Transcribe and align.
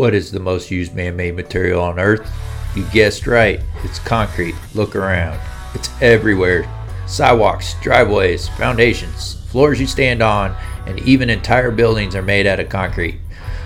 What 0.00 0.14
is 0.14 0.32
the 0.32 0.40
most 0.40 0.70
used 0.70 0.94
man 0.94 1.14
made 1.14 1.36
material 1.36 1.82
on 1.82 2.00
Earth? 2.00 2.26
You 2.74 2.84
guessed 2.84 3.26
right, 3.26 3.60
it's 3.84 3.98
concrete. 3.98 4.54
Look 4.74 4.96
around. 4.96 5.38
It's 5.74 5.90
everywhere 6.00 6.66
sidewalks, 7.06 7.74
driveways, 7.82 8.48
foundations, 8.48 9.34
floors 9.50 9.78
you 9.78 9.86
stand 9.86 10.22
on, 10.22 10.56
and 10.86 10.98
even 11.00 11.28
entire 11.28 11.70
buildings 11.70 12.16
are 12.16 12.22
made 12.22 12.46
out 12.46 12.60
of 12.60 12.70
concrete. 12.70 13.18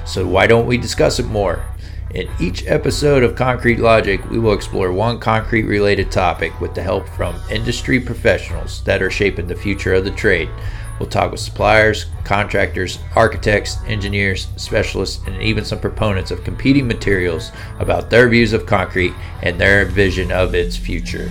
So, 0.06 0.26
why 0.26 0.48
don't 0.48 0.66
we 0.66 0.76
discuss 0.76 1.20
it 1.20 1.26
more? 1.26 1.64
In 2.10 2.28
each 2.40 2.66
episode 2.66 3.22
of 3.22 3.36
Concrete 3.36 3.78
Logic, 3.78 4.20
we 4.28 4.40
will 4.40 4.54
explore 4.54 4.90
one 4.90 5.20
concrete 5.20 5.66
related 5.66 6.10
topic 6.10 6.60
with 6.60 6.74
the 6.74 6.82
help 6.82 7.08
from 7.10 7.40
industry 7.48 8.00
professionals 8.00 8.82
that 8.82 9.02
are 9.02 9.10
shaping 9.10 9.46
the 9.46 9.54
future 9.54 9.94
of 9.94 10.04
the 10.04 10.10
trade. 10.10 10.48
We'll 11.00 11.08
talk 11.08 11.32
with 11.32 11.40
suppliers, 11.40 12.06
contractors, 12.22 13.00
architects, 13.16 13.78
engineers, 13.88 14.46
specialists, 14.56 15.26
and 15.26 15.42
even 15.42 15.64
some 15.64 15.80
proponents 15.80 16.30
of 16.30 16.44
competing 16.44 16.86
materials 16.86 17.50
about 17.80 18.10
their 18.10 18.28
views 18.28 18.52
of 18.52 18.64
concrete 18.64 19.12
and 19.42 19.60
their 19.60 19.86
vision 19.86 20.30
of 20.30 20.54
its 20.54 20.76
future. 20.76 21.28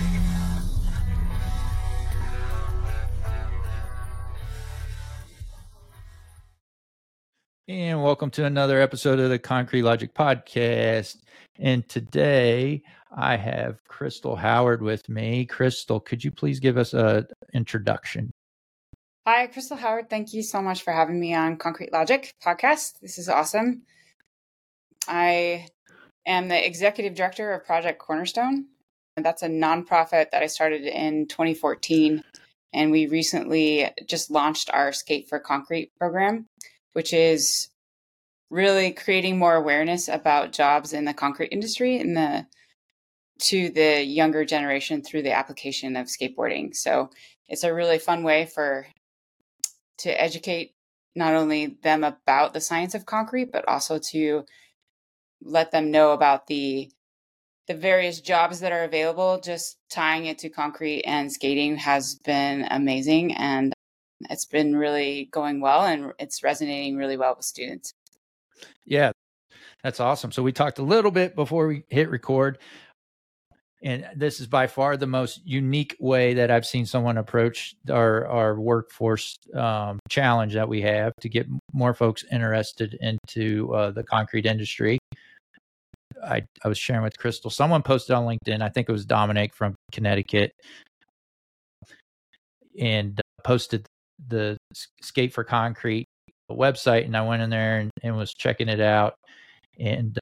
And 7.69 8.03
welcome 8.03 8.29
to 8.31 8.43
another 8.43 8.81
episode 8.81 9.19
of 9.19 9.29
the 9.29 9.39
Concrete 9.39 9.83
Logic 9.83 10.13
Podcast. 10.13 11.21
And 11.57 11.87
today 11.87 12.83
I 13.15 13.37
have 13.37 13.81
Crystal 13.85 14.35
Howard 14.35 14.81
with 14.81 15.07
me. 15.07 15.45
Crystal, 15.45 16.01
could 16.01 16.21
you 16.21 16.31
please 16.31 16.59
give 16.59 16.77
us 16.77 16.93
an 16.93 17.27
introduction? 17.53 18.33
Hi, 19.25 19.47
Crystal 19.47 19.77
Howard. 19.77 20.09
Thank 20.09 20.33
you 20.33 20.43
so 20.43 20.61
much 20.61 20.83
for 20.83 20.91
having 20.91 21.17
me 21.17 21.33
on 21.33 21.55
Concrete 21.55 21.93
Logic 21.93 22.33
podcast. 22.45 22.99
This 23.01 23.17
is 23.17 23.29
awesome. 23.29 23.83
I 25.07 25.67
am 26.27 26.49
the 26.49 26.67
executive 26.67 27.15
director 27.15 27.53
of 27.53 27.63
Project 27.63 27.99
Cornerstone. 27.99 28.65
And 29.15 29.25
that's 29.25 29.41
a 29.41 29.47
nonprofit 29.47 30.31
that 30.31 30.43
I 30.43 30.47
started 30.47 30.81
in 30.81 31.27
2014. 31.27 32.21
And 32.73 32.91
we 32.91 33.07
recently 33.07 33.89
just 34.09 34.29
launched 34.29 34.69
our 34.73 34.91
Skate 34.91 35.29
for 35.29 35.39
Concrete 35.39 35.93
program, 35.97 36.47
which 36.91 37.13
is 37.13 37.69
really 38.49 38.91
creating 38.91 39.39
more 39.39 39.55
awareness 39.55 40.09
about 40.09 40.51
jobs 40.51 40.91
in 40.91 41.05
the 41.05 41.13
concrete 41.13 41.53
industry 41.53 41.97
in 41.97 42.13
the 42.13 42.45
to 43.39 43.69
the 43.69 44.03
younger 44.03 44.43
generation 44.43 45.01
through 45.01 45.21
the 45.21 45.31
application 45.31 45.95
of 45.95 46.07
skateboarding. 46.07 46.75
So 46.75 47.09
it's 47.47 47.63
a 47.63 47.73
really 47.73 47.99
fun 47.99 48.23
way 48.23 48.47
for 48.47 48.85
to 50.03 50.21
educate 50.21 50.73
not 51.15 51.33
only 51.33 51.77
them 51.83 52.03
about 52.03 52.53
the 52.53 52.61
science 52.61 52.95
of 52.95 53.05
concrete, 53.05 53.51
but 53.51 53.67
also 53.67 53.99
to 54.11 54.45
let 55.41 55.71
them 55.71 55.91
know 55.91 56.11
about 56.11 56.47
the 56.47 56.89
the 57.67 57.73
various 57.73 58.19
jobs 58.19 58.59
that 58.59 58.73
are 58.73 58.83
available. 58.83 59.39
Just 59.39 59.77
tying 59.89 60.25
it 60.25 60.39
to 60.39 60.49
concrete 60.49 61.03
and 61.03 61.31
skating 61.31 61.77
has 61.77 62.15
been 62.15 62.67
amazing, 62.69 63.35
and 63.35 63.73
it's 64.29 64.45
been 64.45 64.75
really 64.75 65.29
going 65.31 65.61
well, 65.61 65.81
and 65.81 66.11
it's 66.19 66.43
resonating 66.43 66.97
really 66.97 67.17
well 67.17 67.35
with 67.35 67.45
students. 67.45 67.93
Yeah, 68.85 69.11
that's 69.83 69.99
awesome. 69.99 70.31
So 70.31 70.43
we 70.43 70.51
talked 70.51 70.79
a 70.79 70.83
little 70.83 71.11
bit 71.11 71.35
before 71.35 71.67
we 71.67 71.83
hit 71.89 72.09
record 72.09 72.57
and 73.83 74.05
this 74.15 74.39
is 74.39 74.47
by 74.47 74.65
far 74.65 74.95
the 74.95 75.07
most 75.07 75.41
unique 75.43 75.95
way 75.99 76.33
that 76.33 76.49
I've 76.49 76.65
seen 76.65 76.85
someone 76.85 77.17
approach 77.17 77.75
our 77.89 78.25
our 78.27 78.59
workforce 78.59 79.37
um, 79.53 79.99
challenge 80.09 80.53
that 80.53 80.67
we 80.67 80.81
have 80.81 81.13
to 81.21 81.29
get 81.29 81.47
more 81.73 81.93
folks 81.93 82.23
interested 82.31 82.97
into 83.01 83.73
uh, 83.73 83.91
the 83.91 84.03
concrete 84.03 84.45
industry. 84.45 84.97
I 86.25 86.43
I 86.63 86.67
was 86.67 86.77
sharing 86.77 87.03
with 87.03 87.17
Crystal. 87.17 87.49
Someone 87.49 87.83
posted 87.83 88.15
on 88.15 88.25
LinkedIn. 88.25 88.61
I 88.61 88.69
think 88.69 88.87
it 88.87 88.93
was 88.93 89.05
Dominic 89.05 89.53
from 89.53 89.75
Connecticut, 89.91 90.53
and 92.79 93.19
posted 93.43 93.85
the 94.29 94.55
Skate 95.01 95.33
for 95.33 95.43
Concrete 95.43 96.05
website, 96.49 97.05
and 97.05 97.17
I 97.17 97.21
went 97.21 97.41
in 97.41 97.49
there 97.49 97.79
and, 97.79 97.91
and 98.01 98.15
was 98.15 98.33
checking 98.33 98.69
it 98.69 98.79
out, 98.79 99.15
and 99.77 100.17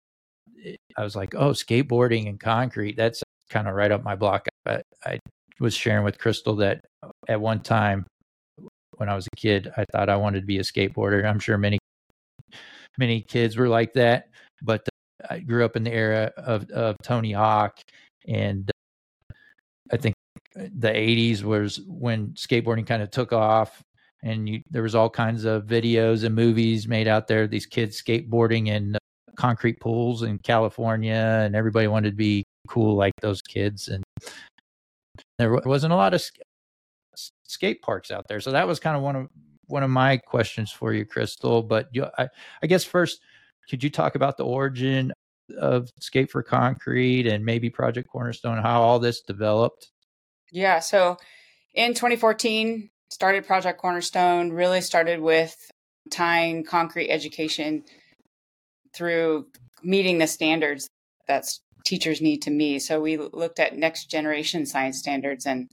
I 0.97 1.03
was 1.03 1.16
like, 1.16 1.35
"Oh, 1.35 1.52
skateboarding 1.52 2.28
and 2.28 2.40
concrete. 2.40 2.97
That's 2.97 3.22
kind 3.51 3.67
of 3.67 3.75
right 3.75 3.91
up 3.91 4.03
my 4.03 4.16
block. 4.16 4.47
I, 4.66 4.81
I 5.06 5.19
was 5.59 5.75
sharing 5.75 6.03
with 6.03 6.17
Crystal 6.17 6.56
that 6.57 6.85
uh, 7.03 7.09
at 7.28 7.39
one 7.39 7.59
time 7.59 8.06
when 8.97 9.09
I 9.09 9.16
was 9.16 9.28
a 9.28 9.35
kid, 9.35 9.72
I 9.78 9.85
thought 9.91 10.09
I 10.09 10.16
wanted 10.16 10.41
to 10.41 10.45
be 10.45 10.57
a 10.57 10.63
skateboarder. 10.63 11.25
I'm 11.25 11.39
sure 11.39 11.57
many 11.57 11.78
many 12.97 13.22
kids 13.22 13.57
were 13.57 13.69
like 13.69 13.94
that, 13.94 14.29
but 14.61 14.81
uh, 15.23 15.34
I 15.35 15.40
grew 15.40 15.63
up 15.63 15.75
in 15.75 15.84
the 15.84 15.94
era 15.94 16.31
of 16.38 16.69
of 16.72 16.95
Tony 17.03 17.34
Hawk, 17.34 17.79
and 18.28 18.69
I 19.91 19.97
think 19.97 20.16
uh, 20.59 20.63
the 20.78 20.90
80s 20.90 21.44
was 21.44 21.81
when 21.88 22.29
skateboarding 22.29 22.88
kind 22.88 23.03
of 23.03 23.11
took 23.11 23.34
off 23.34 23.81
and 24.23 24.47
you, 24.47 24.61
there 24.69 24.84
was 24.84 24.95
all 24.95 25.09
kinds 25.09 25.45
of 25.45 25.66
videos 25.66 26.23
and 26.23 26.35
movies 26.35 26.88
made 26.88 27.07
out 27.07 27.28
there 27.28 27.47
these 27.47 27.66
kids 27.66 28.01
skateboarding 28.01 28.67
in 28.67 28.97
concrete 29.35 29.79
pools 29.79 30.23
in 30.23 30.38
California 30.40 31.41
and 31.44 31.56
everybody 31.56 31.88
wanted 31.88 32.11
to 32.11 32.16
be 32.16 32.44
cool 32.67 32.95
like 32.95 33.13
those 33.22 33.41
kids 33.41 33.88
and 33.88 34.03
there 35.38 35.53
wasn't 35.66 35.91
a 35.91 35.95
lot 35.95 36.13
of 36.13 36.23
skate 37.44 37.81
parks 37.81 38.11
out 38.11 38.27
there. 38.27 38.39
So 38.39 38.51
that 38.51 38.67
was 38.67 38.79
kind 38.79 38.95
of 38.95 39.03
one 39.03 39.16
of 39.16 39.27
one 39.67 39.83
of 39.83 39.89
my 39.89 40.17
questions 40.17 40.69
for 40.69 40.94
you 40.94 41.05
crystal 41.05 41.63
but 41.63 41.88
you, 41.94 42.05
I, 42.17 42.27
I 42.61 42.67
guess 42.67 42.83
first 42.83 43.22
could 43.69 43.83
you 43.83 43.89
talk 43.89 44.16
about 44.16 44.35
the 44.35 44.44
origin 44.44 45.13
of 45.57 45.89
skate 45.99 46.29
for 46.29 46.44
concrete 46.44 47.25
and 47.25 47.45
maybe 47.45 47.69
project 47.69 48.09
cornerstone 48.09 48.57
how 48.57 48.81
all 48.81 48.99
this 48.99 49.22
developed? 49.22 49.91
Yeah 50.51 50.79
so 50.79 51.17
in 51.73 51.93
2014 51.93 52.89
started 53.09 53.45
project 53.45 53.79
cornerstone 53.79 54.51
really 54.51 54.81
started 54.81 55.22
with 55.22 55.55
tying 56.09 56.66
concrete 56.66 57.09
education 57.09 57.83
through 58.93 59.47
meeting 59.83 60.17
the 60.17 60.28
standards 60.28 60.89
that's 61.28 61.61
teachers 61.84 62.22
need 62.22 62.42
to 62.44 62.52
me. 62.52 62.80
So 62.80 63.02
we 63.02 63.18
looked 63.18 63.59
at 63.59 63.78
next 63.78 64.09
generation 64.09 64.66
science 64.66 65.00
standards 65.00 65.46
and 65.46 65.69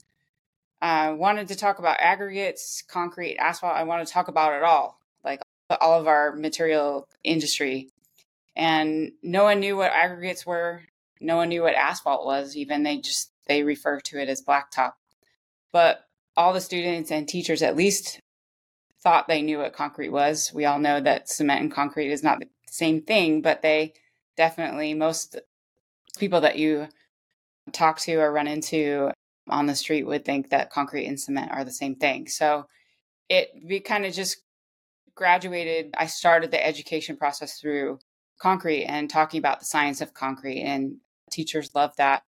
uh, 0.81 1.13
wanted 1.17 1.47
to 1.49 1.55
talk 1.55 1.79
about 1.79 1.99
aggregates, 1.99 2.83
concrete, 2.87 3.37
asphalt. 3.37 3.75
I 3.75 3.83
want 3.83 4.05
to 4.07 4.13
talk 4.13 4.27
about 4.27 4.53
it 4.53 4.63
all, 4.63 4.99
like 5.23 5.41
all 5.81 5.99
of 5.99 6.07
our 6.07 6.35
material 6.35 7.07
industry. 7.23 7.89
And 8.55 9.11
no 9.21 9.43
one 9.43 9.59
knew 9.59 9.75
what 9.75 9.91
aggregates 9.91 10.45
were. 10.45 10.83
No 11.21 11.35
one 11.35 11.49
knew 11.49 11.63
what 11.63 11.75
asphalt 11.75 12.25
was. 12.25 12.55
Even 12.55 12.83
they 12.83 12.97
just 12.97 13.31
they 13.47 13.63
refer 13.63 13.99
to 13.99 14.19
it 14.19 14.29
as 14.29 14.43
blacktop. 14.43 14.93
But 15.71 16.05
all 16.37 16.53
the 16.53 16.61
students 16.61 17.11
and 17.11 17.27
teachers 17.27 17.61
at 17.61 17.75
least 17.75 18.21
thought 19.01 19.27
they 19.27 19.41
knew 19.41 19.59
what 19.59 19.73
concrete 19.73 20.09
was. 20.09 20.51
We 20.53 20.65
all 20.65 20.79
know 20.79 20.99
that 20.99 21.29
cement 21.29 21.61
and 21.61 21.71
concrete 21.71 22.11
is 22.11 22.23
not 22.23 22.39
the 22.39 22.47
same 22.67 23.01
thing, 23.01 23.41
but 23.41 23.61
they 23.61 23.93
definitely 24.37 24.93
most 24.93 25.39
people 26.19 26.41
that 26.41 26.57
you 26.57 26.87
talk 27.71 27.99
to 27.99 28.15
or 28.15 28.31
run 28.31 28.47
into 28.47 29.11
on 29.49 29.65
the 29.65 29.75
street 29.75 30.03
would 30.03 30.25
think 30.25 30.49
that 30.49 30.69
concrete 30.69 31.05
and 31.05 31.19
cement 31.19 31.51
are 31.51 31.63
the 31.63 31.71
same 31.71 31.95
thing. 31.95 32.27
So 32.27 32.65
it 33.29 33.49
we 33.63 33.79
kind 33.79 34.05
of 34.05 34.13
just 34.13 34.41
graduated. 35.15 35.93
I 35.97 36.05
started 36.05 36.51
the 36.51 36.65
education 36.65 37.17
process 37.17 37.59
through 37.59 37.99
concrete 38.39 38.85
and 38.85 39.09
talking 39.09 39.39
about 39.39 39.59
the 39.59 39.65
science 39.65 40.01
of 40.01 40.13
concrete, 40.13 40.61
and 40.61 40.97
teachers 41.31 41.71
love 41.75 41.95
that. 41.97 42.23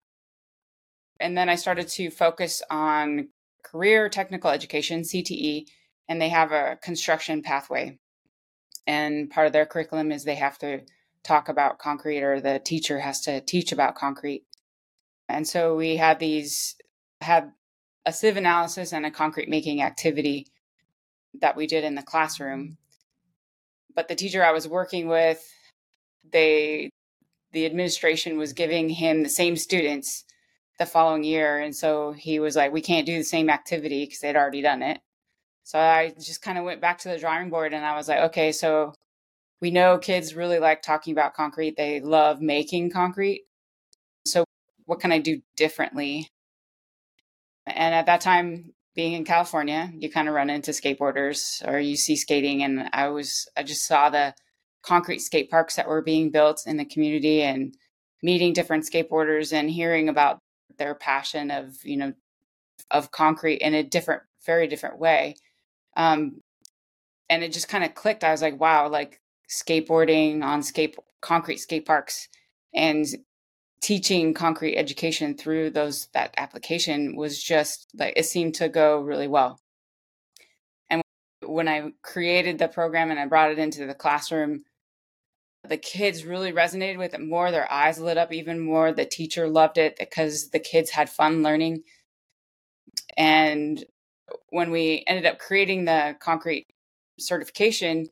And 1.20 1.38
then 1.38 1.50
I 1.50 1.56
started 1.56 1.88
to 1.90 2.10
focus 2.10 2.62
on 2.70 3.30
career 3.64 4.10
technical 4.10 4.50
education, 4.50 5.02
CTE, 5.02 5.68
and 6.10 6.22
they 6.22 6.30
have 6.30 6.52
a 6.52 6.78
construction 6.82 7.42
pathway. 7.42 7.98
And 8.88 9.30
part 9.30 9.48
of 9.48 9.54
their 9.54 9.66
curriculum 9.66 10.12
is 10.12 10.24
they 10.24 10.36
have 10.36 10.58
to 10.60 10.82
talk 11.24 11.50
about 11.50 11.80
concrete 11.80 12.24
or 12.24 12.40
the 12.40 12.60
teacher 12.60 13.00
has 13.00 13.22
to 13.22 13.42
teach 13.42 13.72
about 13.72 13.96
concrete. 13.96 14.46
And 15.30 15.48
so 15.48 15.76
we 15.76 15.98
had 15.98 16.20
these 16.20 16.76
had 17.22 17.52
a 18.06 18.12
sieve 18.12 18.38
analysis 18.38 18.94
and 18.94 19.06
a 19.06 19.12
concrete 19.12 19.50
making 19.50 19.82
activity 19.82 20.48
that 21.40 21.56
we 21.56 21.68
did 21.68 21.84
in 21.84 21.96
the 21.96 22.02
classroom. 22.02 22.62
Mm-hmm. 22.62 22.74
But 23.96 24.08
the 24.08 24.16
teacher 24.16 24.44
I 24.44 24.52
was 24.52 24.68
working 24.68 25.08
with, 25.08 25.44
they 26.32 26.90
the 27.52 27.66
administration 27.66 28.38
was 28.38 28.54
giving 28.54 28.90
him 28.90 29.24
the 29.24 29.30
same 29.30 29.58
students 29.58 30.24
the 30.80 30.86
following 30.86 31.24
year 31.24 31.60
and 31.60 31.76
so 31.76 32.12
he 32.14 32.40
was 32.40 32.56
like 32.56 32.72
we 32.72 32.82
can't 32.82 33.06
do 33.06 33.18
the 33.18 33.24
same 33.24 33.50
activity 33.50 34.06
because 34.06 34.20
they'd 34.20 34.36
already 34.36 34.62
done 34.62 34.82
it 34.82 35.00
so 35.64 35.78
i 35.78 36.12
just 36.20 36.42
kind 36.42 36.58
of 36.58 36.64
went 36.64 36.82
back 36.82 36.98
to 36.98 37.10
the 37.10 37.20
drawing 37.20 37.50
board 37.50 37.74
and 37.74 37.86
i 37.86 37.96
was 37.96 38.08
like 38.08 38.20
okay 38.20 38.52
so 38.52 38.94
we 39.62 39.72
know 39.72 39.98
kids 39.98 40.36
really 40.36 40.60
like 40.60 40.82
talking 40.82 41.14
about 41.14 41.34
concrete. 41.34 41.76
They 41.78 42.00
love 42.02 42.42
making 42.42 42.92
concrete. 42.92 43.44
So, 44.26 44.44
what 44.86 45.00
can 45.00 45.12
I 45.12 45.20
do 45.20 45.42
differently? 45.56 46.28
And 47.68 47.94
at 47.94 48.08
that 48.08 48.22
time, 48.22 48.74
being 48.96 49.14
in 49.14 49.24
California, 49.24 49.92
you 49.98 50.12
kind 50.12 50.28
of 50.28 50.34
run 50.34 50.50
into 50.50 50.72
skateboarders 50.72 51.66
or 51.68 51.80
you 51.80 51.96
see 51.96 52.16
skating. 52.16 52.64
And 52.64 52.90
I 52.92 53.08
was, 53.10 53.48
I 53.56 53.64
just 53.64 53.86
saw 53.86 54.10
the 54.10 54.34
concrete 54.84 55.20
skate 55.20 55.50
parks 55.50 55.76
that 55.76 55.88
were 55.88 56.02
being 56.02 56.32
built 56.32 56.64
in 56.66 56.78
the 56.78 56.86
community 56.86 57.42
and 57.42 57.76
meeting 58.24 58.54
different 58.54 58.86
skateboarders 58.86 59.54
and 59.54 59.70
hearing 59.70 60.10
about 60.10 60.40
their 60.78 60.96
passion 60.96 61.52
of 61.52 61.76
you 61.84 61.98
know 61.98 62.14
of 62.90 63.12
concrete 63.12 63.58
in 63.58 63.74
a 63.74 63.84
different 63.84 64.24
very 64.46 64.68
different 64.68 64.98
way 64.98 65.36
um 65.96 66.42
and 67.30 67.44
it 67.44 67.54
just 67.54 67.68
kind 67.68 67.84
of 67.84 67.94
clicked 67.94 68.24
i 68.24 68.32
was 68.32 68.42
like 68.42 68.60
wow 68.60 68.88
like 68.90 69.21
skateboarding 69.52 70.44
on 70.44 70.64
skate 70.64 70.96
concrete 71.22 71.58
skate 71.58 71.86
parks 71.86 72.28
and 72.74 73.06
teaching 73.82 74.34
concrete 74.34 74.78
education 74.78 75.36
through 75.36 75.70
those 75.70 76.08
that 76.14 76.34
application 76.38 77.16
was 77.16 77.42
just 77.42 77.88
like 77.96 78.14
it 78.16 78.26
seemed 78.26 78.56
to 78.56 78.70
go 78.70 79.00
really 79.02 79.28
well. 79.28 79.60
And 80.90 81.02
when 81.46 81.68
i 81.68 81.92
created 82.02 82.58
the 82.58 82.68
program 82.68 83.12
and 83.12 83.20
i 83.20 83.26
brought 83.26 83.52
it 83.52 83.60
into 83.60 83.86
the 83.86 83.94
classroom 83.94 84.64
the 85.68 85.78
kids 85.78 86.26
really 86.26 86.52
resonated 86.52 86.98
with 86.98 87.14
it 87.14 87.22
more 87.22 87.52
their 87.52 87.72
eyes 87.72 88.00
lit 88.00 88.18
up 88.18 88.34
even 88.34 88.60
more 88.60 88.92
the 88.92 89.06
teacher 89.06 89.48
loved 89.48 89.78
it 89.78 89.96
because 90.00 90.50
the 90.50 90.60
kids 90.60 90.90
had 90.90 91.10
fun 91.10 91.44
learning. 91.44 91.84
And 93.18 93.84
when 94.50 94.72
we 94.72 95.04
ended 95.08 95.26
up 95.26 95.40
creating 95.40 95.86
the 95.86 96.16
concrete 96.20 96.68
certification 97.20 98.08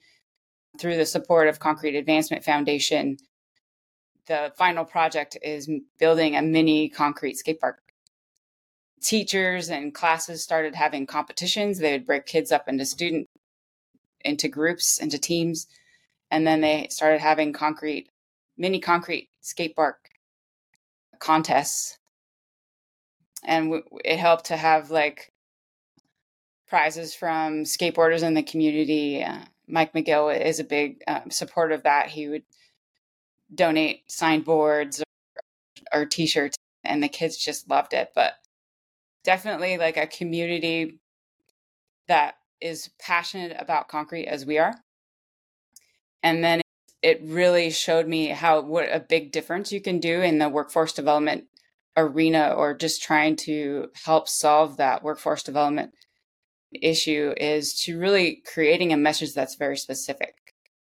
through 0.78 0.98
the 0.98 1.06
support 1.06 1.48
of 1.48 1.60
concrete 1.60 1.96
advancement 1.96 2.44
foundation 2.44 3.18
the 4.30 4.54
final 4.56 4.86
project 4.86 5.38
is 5.42 5.70
building 5.98 6.36
a 6.36 6.42
mini 6.42 6.88
concrete 6.88 7.36
skate 7.36 7.60
park. 7.60 7.82
Teachers 9.02 9.70
and 9.70 9.94
classes 9.94 10.44
started 10.44 10.76
having 10.76 11.08
competitions. 11.08 11.80
They 11.80 11.94
would 11.94 12.06
break 12.06 12.26
kids 12.26 12.52
up 12.52 12.70
into 12.70 12.86
student 12.86 13.28
into 14.24 14.48
groups 14.50 15.00
into 15.00 15.18
teams 15.18 15.66
and 16.30 16.46
then 16.46 16.60
they 16.60 16.88
started 16.90 17.22
having 17.22 17.54
concrete 17.54 18.10
mini 18.58 18.80
concrete 18.80 19.30
skate 19.42 19.76
park 19.76 20.10
contests. 21.20 21.98
And 23.44 23.68
w- 23.68 23.84
it 24.04 24.20
helped 24.20 24.46
to 24.48 24.58
have 24.58 24.92
like 24.92 25.32
prizes 26.68 27.16
from 27.16 27.64
skateboarders 27.64 28.22
in 28.22 28.34
the 28.36 28.44
community 28.44 29.24
uh, 29.24 29.40
mike 29.70 29.94
mcgill 29.94 30.36
is 30.40 30.60
a 30.60 30.64
big 30.64 31.02
um, 31.08 31.30
supporter 31.32 31.74
of 31.74 31.84
that. 31.84 32.08
He 32.08 32.28
would 32.28 32.44
donate 33.54 34.10
signed 34.12 34.46
boards 34.46 35.02
or, 35.94 36.02
or 36.02 36.06
t-shirts 36.06 36.58
and 36.84 37.02
the 37.02 37.10
kids 37.10 37.38
just 37.38 37.70
loved 37.70 37.94
it. 37.94 38.12
But 38.16 38.34
definitely 39.24 39.78
like 39.78 39.98
a 39.98 40.08
community 40.08 41.00
that 42.08 42.36
is 42.62 42.90
passionate 43.00 43.56
about 43.60 43.88
concrete 43.88 44.28
as 44.28 44.46
we 44.46 44.58
are. 44.58 44.76
And 46.24 46.44
then 46.44 46.62
it 47.02 47.22
really 47.24 47.70
showed 47.70 48.08
me 48.08 48.28
how 48.28 48.62
what 48.62 48.90
a 48.92 49.00
big 49.00 49.32
difference 49.32 49.72
you 49.72 49.80
can 49.80 50.00
do 50.00 50.22
in 50.22 50.38
the 50.38 50.50
workforce 50.50 50.94
development 50.94 51.46
arena 51.96 52.54
or 52.56 52.74
just 52.74 53.02
trying 53.02 53.36
to 53.36 53.90
help 54.06 54.28
solve 54.28 54.78
that 54.78 55.04
workforce 55.04 55.44
development 55.44 55.94
issue 56.74 57.34
is 57.38 57.74
to 57.82 58.00
really 58.00 58.42
creating 58.54 58.94
a 58.94 58.98
message 58.98 59.34
that's 59.34 59.56
very 59.56 59.78
specific. 59.78 60.36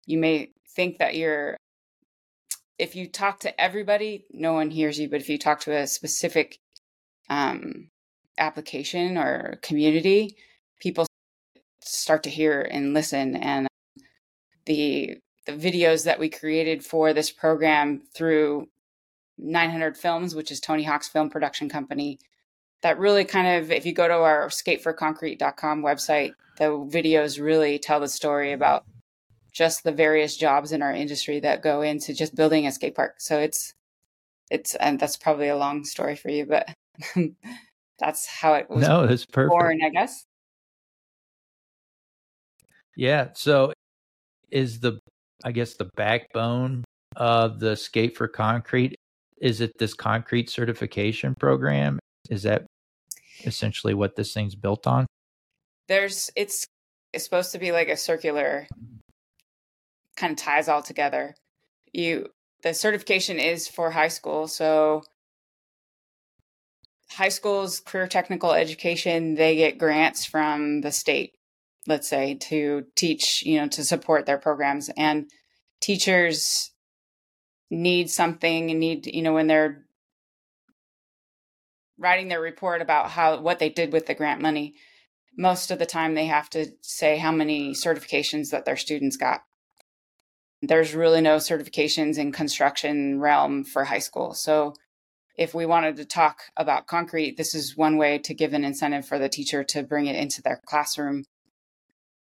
You 0.06 0.18
may 0.18 0.50
think 0.74 0.98
that 0.98 1.16
you're 1.16 1.56
if 2.78 2.96
you 2.96 3.06
talk 3.06 3.40
to 3.40 3.60
everybody, 3.60 4.24
no 4.32 4.54
one 4.54 4.70
hears 4.70 4.98
you, 4.98 5.08
but 5.08 5.20
if 5.20 5.28
you 5.28 5.38
talk 5.38 5.60
to 5.60 5.76
a 5.76 5.86
specific 5.86 6.58
um, 7.28 7.88
application 8.38 9.16
or 9.16 9.58
community, 9.62 10.36
people 10.80 11.06
start 11.84 12.22
to 12.24 12.30
hear 12.30 12.60
and 12.60 12.94
listen 12.94 13.36
and 13.36 13.68
the 14.66 15.16
the 15.46 15.52
videos 15.52 16.04
that 16.04 16.20
we 16.20 16.28
created 16.28 16.84
for 16.84 17.12
this 17.12 17.30
program 17.32 18.00
through 18.14 18.68
900 19.38 19.96
Films, 19.96 20.34
which 20.34 20.52
is 20.52 20.60
Tony 20.60 20.84
Hawk's 20.84 21.08
film 21.08 21.30
production 21.30 21.68
company. 21.68 22.18
That 22.82 22.98
really 22.98 23.24
kind 23.24 23.62
of, 23.62 23.70
if 23.70 23.86
you 23.86 23.92
go 23.92 24.08
to 24.08 24.14
our 24.14 24.48
skateforconcrete.com 24.48 25.82
website, 25.82 26.32
the 26.58 26.64
videos 26.64 27.40
really 27.40 27.78
tell 27.78 28.00
the 28.00 28.08
story 28.08 28.52
about 28.52 28.84
just 29.52 29.84
the 29.84 29.92
various 29.92 30.36
jobs 30.36 30.72
in 30.72 30.82
our 30.82 30.92
industry 30.92 31.40
that 31.40 31.62
go 31.62 31.82
into 31.82 32.14
just 32.14 32.34
building 32.34 32.66
a 32.66 32.72
skate 32.72 32.94
park. 32.94 33.14
So 33.18 33.38
it's, 33.38 33.74
it's, 34.50 34.74
and 34.76 34.98
that's 34.98 35.16
probably 35.16 35.48
a 35.48 35.56
long 35.56 35.84
story 35.84 36.16
for 36.16 36.30
you, 36.30 36.46
but 36.46 36.74
that's 37.98 38.26
how 38.26 38.54
it 38.54 38.68
was. 38.68 38.86
No, 38.86 39.04
it's 39.04 39.26
perfect. 39.26 39.50
Born, 39.50 39.80
I 39.82 39.90
guess. 39.90 40.24
Yeah. 42.96 43.28
So 43.34 43.72
is 44.50 44.80
the 44.80 44.98
I 45.44 45.52
guess 45.52 45.74
the 45.74 45.90
backbone 45.96 46.84
of 47.16 47.58
the 47.58 47.76
Skate 47.76 48.16
for 48.16 48.28
Concrete 48.28 48.94
is 49.40 49.60
it 49.60 49.72
this 49.78 49.92
concrete 49.92 50.48
certification 50.48 51.34
program? 51.34 51.98
Is 52.30 52.44
that 52.44 52.64
essentially 53.46 53.94
what 53.94 54.16
this 54.16 54.32
thing's 54.32 54.54
built 54.54 54.86
on? 54.86 55.06
There's 55.88 56.30
it's 56.36 56.66
it's 57.12 57.24
supposed 57.24 57.52
to 57.52 57.58
be 57.58 57.72
like 57.72 57.88
a 57.88 57.96
circular 57.96 58.66
kind 60.16 60.32
of 60.32 60.38
ties 60.38 60.68
all 60.68 60.82
together. 60.82 61.34
You 61.92 62.28
the 62.62 62.74
certification 62.74 63.38
is 63.38 63.68
for 63.68 63.90
high 63.90 64.08
school, 64.08 64.48
so 64.48 65.02
high 67.10 67.28
school's 67.28 67.80
career 67.80 68.06
technical 68.06 68.52
education, 68.52 69.34
they 69.34 69.56
get 69.56 69.78
grants 69.78 70.24
from 70.24 70.80
the 70.80 70.92
state 70.92 71.32
let's 71.86 72.08
say 72.08 72.34
to 72.34 72.84
teach 72.96 73.42
you 73.44 73.60
know 73.60 73.68
to 73.68 73.84
support 73.84 74.26
their 74.26 74.38
programs 74.38 74.90
and 74.96 75.30
teachers 75.80 76.70
need 77.70 78.10
something 78.10 78.70
and 78.70 78.80
need 78.80 79.06
you 79.06 79.22
know 79.22 79.32
when 79.32 79.46
they're 79.46 79.84
writing 82.02 82.28
their 82.28 82.40
report 82.40 82.82
about 82.82 83.10
how 83.10 83.40
what 83.40 83.58
they 83.58 83.68
did 83.68 83.92
with 83.92 84.06
the 84.06 84.14
grant 84.14 84.40
money 84.40 84.74
most 85.36 85.70
of 85.70 85.78
the 85.78 85.86
time 85.86 86.14
they 86.14 86.26
have 86.26 86.50
to 86.50 86.66
say 86.82 87.16
how 87.16 87.32
many 87.32 87.72
certifications 87.72 88.50
that 88.50 88.64
their 88.64 88.76
students 88.76 89.16
got 89.16 89.42
there's 90.60 90.94
really 90.94 91.20
no 91.20 91.36
certifications 91.36 92.18
in 92.18 92.32
construction 92.32 93.20
realm 93.20 93.64
for 93.64 93.84
high 93.84 93.98
school 93.98 94.34
so 94.34 94.74
if 95.38 95.54
we 95.54 95.64
wanted 95.64 95.96
to 95.96 96.04
talk 96.04 96.42
about 96.56 96.86
concrete 96.86 97.36
this 97.36 97.54
is 97.54 97.76
one 97.76 97.96
way 97.96 98.18
to 98.18 98.34
give 98.34 98.52
an 98.52 98.64
incentive 98.64 99.06
for 99.06 99.18
the 99.18 99.28
teacher 99.28 99.64
to 99.64 99.82
bring 99.82 100.06
it 100.06 100.16
into 100.16 100.42
their 100.42 100.60
classroom 100.66 101.24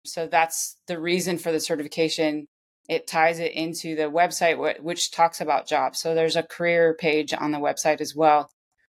so 0.07 0.27
that's 0.27 0.77
the 0.87 0.99
reason 0.99 1.37
for 1.37 1.51
the 1.51 1.59
certification. 1.59 2.47
It 2.87 3.07
ties 3.07 3.39
it 3.39 3.51
into 3.51 3.95
the 3.95 4.03
website, 4.03 4.81
which 4.81 5.11
talks 5.11 5.41
about 5.41 5.67
jobs. 5.67 5.99
So 5.99 6.15
there's 6.15 6.37
a 6.37 6.43
career 6.43 6.95
page 6.97 7.33
on 7.33 7.51
the 7.51 7.59
website 7.59 7.99
as 7.99 8.15
well, 8.15 8.49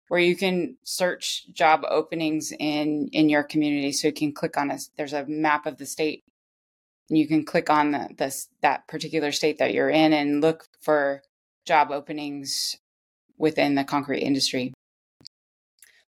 where 0.08 0.20
you 0.20 0.36
can 0.36 0.78
search 0.84 1.52
job 1.52 1.84
openings 1.90 2.52
in 2.60 3.10
in 3.12 3.30
your 3.30 3.44
community. 3.44 3.92
So 3.92 4.08
you 4.08 4.14
can 4.14 4.34
click 4.34 4.58
on 4.58 4.72
a 4.72 4.80
there's 4.98 5.14
a 5.14 5.26
map 5.26 5.66
of 5.66 5.78
the 5.78 5.86
state, 5.86 6.24
and 7.10 7.18
you 7.18 7.28
can 7.28 7.46
click 7.46 7.70
on 7.70 7.92
the, 7.92 8.10
this 8.18 8.50
that 8.62 8.88
particular 8.88 9.32
state 9.32 9.58
that 9.58 9.74
you're 9.74 9.90
in 9.90 10.14
and 10.14 10.42
look 10.42 10.68
for 10.82 11.22
job 11.66 11.92
openings 11.92 12.78
within 13.38 13.76
the 13.76 13.84
concrete 13.84 14.22
industry. 14.22 14.74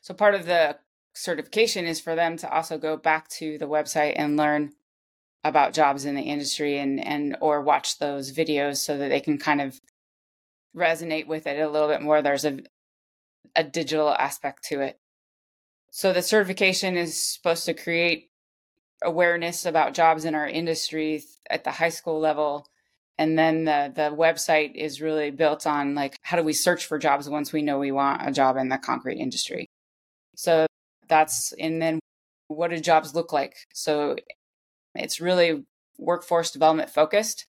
So 0.01 0.13
part 0.13 0.35
of 0.35 0.45
the 0.45 0.77
certification 1.13 1.85
is 1.85 1.99
for 1.99 2.13
them 2.13 2.37
to 2.37 2.51
also 2.53 2.77
go 2.77 2.97
back 2.97 3.29
to 3.29 3.57
the 3.57 3.67
website 3.67 4.13
and 4.17 4.37
learn 4.37 4.73
about 5.43 5.73
jobs 5.73 6.05
in 6.05 6.15
the 6.15 6.21
industry 6.21 6.77
and 6.77 6.99
and 6.99 7.37
or 7.39 7.61
watch 7.61 7.99
those 7.99 8.33
videos 8.33 8.77
so 8.77 8.97
that 8.97 9.09
they 9.09 9.21
can 9.21 9.37
kind 9.37 9.61
of 9.61 9.79
resonate 10.75 11.27
with 11.27 11.47
it 11.47 11.59
a 11.59 11.69
little 11.69 11.87
bit 11.87 12.01
more 12.01 12.21
there's 12.21 12.43
a 12.43 12.59
a 13.55 13.63
digital 13.63 14.09
aspect 14.09 14.63
to 14.65 14.81
it. 14.81 14.99
So 15.91 16.11
the 16.11 16.21
certification 16.21 16.97
is 16.97 17.33
supposed 17.33 17.65
to 17.65 17.73
create 17.73 18.29
awareness 19.03 19.65
about 19.65 19.93
jobs 19.93 20.25
in 20.25 20.35
our 20.35 20.47
industry 20.47 21.23
at 21.49 21.63
the 21.63 21.71
high 21.71 21.89
school 21.89 22.19
level. 22.19 22.67
And 23.17 23.39
then 23.39 23.63
the 23.63 23.91
the 23.95 24.15
website 24.15 24.75
is 24.75 25.01
really 25.01 25.31
built 25.31 25.65
on 25.65 25.95
like 25.95 26.17
how 26.21 26.35
do 26.35 26.43
we 26.43 26.53
search 26.53 26.85
for 26.85 26.97
jobs 26.97 27.29
once 27.29 27.53
we 27.53 27.61
know 27.61 27.79
we 27.79 27.91
want 27.91 28.27
a 28.27 28.31
job 28.31 28.57
in 28.57 28.67
the 28.67 28.77
concrete 28.77 29.19
industry? 29.19 29.67
So 30.35 30.65
that's 31.07 31.53
and 31.53 31.81
then 31.81 31.99
what 32.47 32.71
do 32.71 32.79
jobs 32.79 33.15
look 33.15 33.31
like? 33.31 33.55
So 33.73 34.17
it's 34.95 35.21
really 35.21 35.63
workforce 35.97 36.51
development 36.51 36.89
focused, 36.89 37.45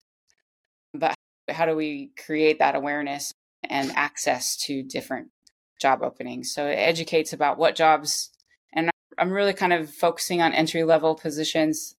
but 0.95 1.15
how 1.49 1.67
do 1.67 1.75
we 1.75 2.13
create 2.25 2.61
that 2.61 2.75
awareness 2.75 3.33
and 3.69 3.91
access 3.97 4.57
to 4.57 4.83
different 4.83 5.31
job 5.81 6.03
openings? 6.03 6.53
So 6.53 6.67
it 6.67 6.75
educates 6.75 7.33
about 7.33 7.59
what 7.59 7.77
jobs, 7.77 8.31
and 8.73 8.91
I'm 9.19 9.31
really 9.31 9.53
kind 9.53 9.73
of 9.73 9.91
focusing 9.91 10.43
on 10.43 10.53
entry 10.53 10.85
level 10.85 11.15
positions 11.15 11.95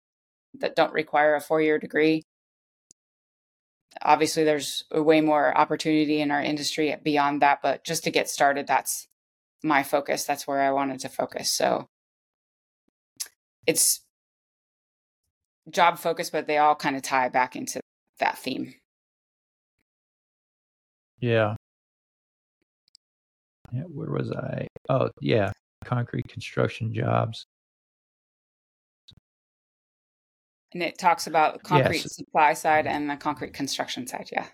that 0.59 0.75
don't 0.75 0.93
require 0.93 1.35
a 1.35 1.41
four 1.41 1.61
year 1.61 1.79
degree. 1.79 2.23
Obviously, 4.01 4.43
there's 4.43 4.83
way 4.91 5.21
more 5.21 5.57
opportunity 5.57 6.21
in 6.21 6.29
our 6.31 6.41
industry 6.41 6.95
beyond 7.03 7.41
that, 7.41 7.59
but 7.63 7.83
just 7.83 8.03
to 8.03 8.11
get 8.11 8.29
started, 8.29 8.67
that's 8.67 9.07
my 9.63 9.83
focus. 9.83 10.23
That's 10.23 10.47
where 10.47 10.61
I 10.61 10.71
wanted 10.71 10.99
to 11.01 11.09
focus. 11.09 11.49
So 11.49 11.87
it's 13.65 14.01
job 15.69 15.97
focused, 15.99 16.31
but 16.31 16.47
they 16.47 16.57
all 16.57 16.75
kind 16.75 16.95
of 16.95 17.01
tie 17.01 17.29
back 17.29 17.55
into 17.55 17.79
that 18.19 18.37
theme. 18.37 18.73
Yeah. 21.19 21.55
Yeah, 23.71 23.83
where 23.83 24.09
was 24.09 24.31
I? 24.31 24.67
Oh, 24.89 25.09
yeah, 25.21 25.51
concrete 25.83 26.27
construction 26.27 26.93
jobs. 26.93 27.45
And 30.73 30.83
it 30.83 30.97
talks 30.97 31.27
about 31.27 31.63
concrete 31.63 31.99
Yes. 31.99 32.15
supply 32.15 32.53
side 32.53 32.87
and 32.87 33.09
the 33.09 33.15
concrete 33.15 33.53
construction 33.53 34.05
side. 34.05 34.29
Yeah. 34.31 34.47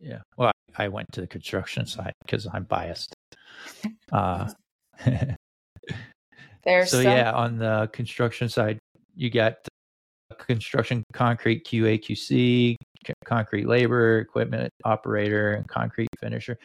Yeah. 0.00 0.22
Well, 0.36 0.50
I 0.76 0.88
went 0.88 1.12
to 1.12 1.20
the 1.20 1.26
construction 1.26 1.86
side 1.86 2.12
because 2.24 2.46
I'm 2.52 2.64
biased. 2.64 3.14
Uh, 4.10 4.46
There's 6.64 6.90
so 6.90 7.02
some, 7.02 7.12
yeah, 7.12 7.32
on 7.32 7.56
the 7.56 7.88
construction 7.94 8.48
side, 8.48 8.78
you 9.14 9.30
got 9.30 9.56
construction 10.46 11.04
concrete 11.12 11.66
QA/QC, 11.66 12.76
concrete 13.24 13.66
labor, 13.66 14.18
equipment 14.18 14.72
operator, 14.84 15.54
and 15.54 15.68
concrete 15.68 16.08
finisher. 16.18 16.58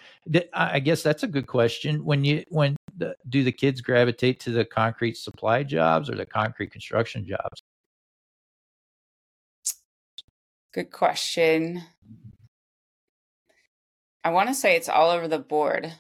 I 0.54 0.80
guess 0.80 1.04
that's 1.04 1.24
a 1.24 1.28
good 1.28 1.48
question. 1.48 2.04
When 2.06 2.24
you 2.24 2.44
when 2.50 2.76
the, 2.98 3.16
do 3.30 3.44
the 3.44 3.52
kids 3.52 3.82
gravitate 3.82 4.40
to 4.42 4.52
the 4.52 4.66
concrete 4.66 5.18
supply 5.18 5.64
jobs 5.64 6.10
or 6.10 6.16
the 6.16 6.26
concrete 6.26 6.72
construction 6.72 7.26
jobs? 7.26 7.62
good 10.78 10.92
question. 10.92 11.82
I 14.24 14.30
want 14.30 14.50
to 14.50 14.54
say 14.54 14.76
it's 14.76 14.90
all 14.90 15.10
over 15.10 15.28
the 15.28 15.40
board. 15.40 15.92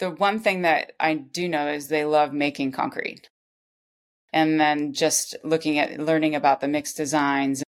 The 0.00 0.10
one 0.10 0.40
thing 0.40 0.60
that 0.60 0.92
I 1.00 1.14
do 1.14 1.48
know 1.48 1.68
is 1.68 1.88
they 1.88 2.04
love 2.04 2.34
making 2.34 2.72
concrete. 2.72 3.30
And 4.36 4.60
then 4.60 4.92
just 4.92 5.34
looking 5.44 5.78
at 5.78 5.98
learning 5.98 6.34
about 6.34 6.60
the 6.60 6.68
mixed 6.68 6.98
designs 6.98 7.64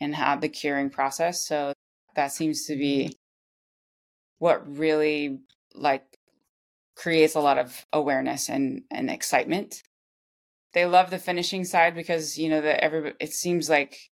and 0.00 0.14
how 0.14 0.34
the 0.36 0.48
curing 0.48 0.88
process. 0.88 1.46
So 1.46 1.74
that 2.16 2.32
seems 2.32 2.64
to 2.68 2.76
be 2.76 3.18
what 4.38 4.78
really 4.78 5.40
like 5.74 6.04
creates 6.96 7.34
a 7.34 7.40
lot 7.40 7.58
of 7.58 7.84
awareness 7.92 8.48
and, 8.48 8.84
and 8.90 9.10
excitement. 9.10 9.82
They 10.72 10.86
love 10.86 11.10
the 11.10 11.18
finishing 11.18 11.64
side 11.64 11.94
because 11.94 12.38
you 12.38 12.48
know 12.48 12.62
that 12.62 12.82
every 12.82 13.12
it 13.20 13.34
seems 13.34 13.68
like 13.68 14.10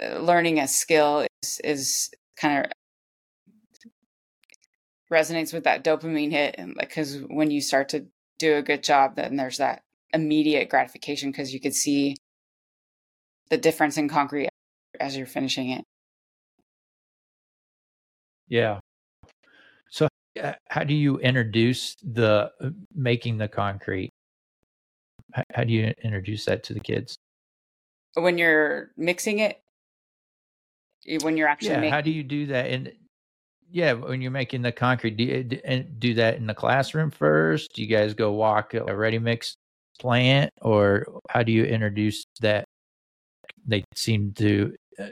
uh, 0.00 0.18
learning 0.20 0.60
a 0.60 0.68
skill 0.68 1.26
is 1.42 1.60
is 1.64 2.10
kind 2.36 2.64
of 2.64 2.72
resonates 5.12 5.52
with 5.52 5.64
that 5.64 5.82
dopamine 5.84 6.30
hit 6.30 6.54
and 6.56 6.74
because 6.78 7.18
when 7.28 7.50
you 7.50 7.60
start 7.60 7.88
to 7.88 8.06
do 8.38 8.56
a 8.56 8.62
good 8.62 8.82
job 8.82 9.16
then 9.16 9.36
there's 9.36 9.58
that 9.58 9.82
immediate 10.12 10.68
gratification 10.68 11.30
because 11.30 11.52
you 11.52 11.60
could 11.60 11.74
see 11.74 12.16
the 13.48 13.58
difference 13.58 13.96
in 13.96 14.08
concrete 14.08 14.48
as 14.98 15.16
you're 15.16 15.26
finishing 15.26 15.70
it 15.70 15.84
Yeah. 18.48 18.80
So, 19.90 20.08
uh, 20.42 20.52
how 20.68 20.82
do 20.82 20.92
you 20.92 21.18
introduce 21.20 21.94
the 22.02 22.50
uh, 22.60 22.70
making 22.94 23.38
the 23.38 23.48
concrete? 23.48 24.10
How 25.54 25.62
do 25.62 25.72
you 25.72 25.94
introduce 26.02 26.44
that 26.46 26.64
to 26.64 26.74
the 26.74 26.80
kids? 26.80 27.16
when 28.14 28.38
you're 28.38 28.90
mixing 28.96 29.38
it 29.38 29.62
when 31.22 31.36
you're 31.36 31.48
actually 31.48 31.70
Yeah. 31.70 31.80
making 31.80 31.92
How 31.92 32.00
do 32.00 32.10
you 32.10 32.22
do 32.22 32.46
that? 32.46 32.66
And 32.66 32.92
yeah, 33.70 33.92
when 33.92 34.20
you're 34.20 34.30
making 34.30 34.62
the 34.62 34.72
concrete, 34.72 35.16
do 35.16 35.24
you 35.24 35.44
do 35.44 36.14
that 36.14 36.36
in 36.36 36.46
the 36.46 36.54
classroom 36.54 37.10
first? 37.10 37.74
Do 37.74 37.82
you 37.82 37.88
guys 37.88 38.14
go 38.14 38.32
walk 38.32 38.74
a 38.74 38.94
ready 38.94 39.18
mix 39.18 39.56
plant, 40.00 40.50
or 40.62 41.06
how 41.28 41.42
do 41.42 41.52
you 41.52 41.64
introduce 41.64 42.24
that? 42.40 42.64
They 43.66 43.84
seem 43.94 44.32
to 44.34 44.74
uh, 44.98 45.06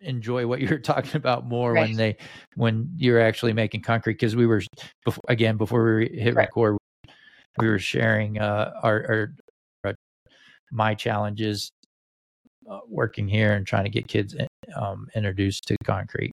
enjoy 0.00 0.46
what 0.46 0.60
you're 0.60 0.78
talking 0.92 1.16
about 1.16 1.46
more 1.46 1.74
Right. 1.74 1.88
when 1.88 1.96
they 1.96 2.16
when 2.54 2.90
you're 2.96 3.20
actually 3.20 3.52
making 3.52 3.82
concrete. 3.82 4.14
Because 4.14 4.36
we 4.36 4.46
were 4.46 4.62
before, 5.04 5.22
again 5.28 5.56
before 5.56 5.96
we 5.96 6.08
hit 6.08 6.34
Right. 6.34 6.44
record, 6.44 6.78
we 7.58 7.68
were 7.68 7.78
sharing 7.78 8.38
uh, 8.38 8.72
our, 8.82 9.04
our, 9.08 9.34
our 9.84 9.94
my 10.70 10.94
challenges 10.94 11.70
uh, 12.70 12.80
working 12.88 13.28
here 13.28 13.54
and 13.54 13.66
trying 13.66 13.84
to 13.84 13.90
get 13.90 14.06
kids 14.08 14.34
um, 14.76 15.08
introduced 15.14 15.66
to 15.66 15.76
concrete. 15.84 16.32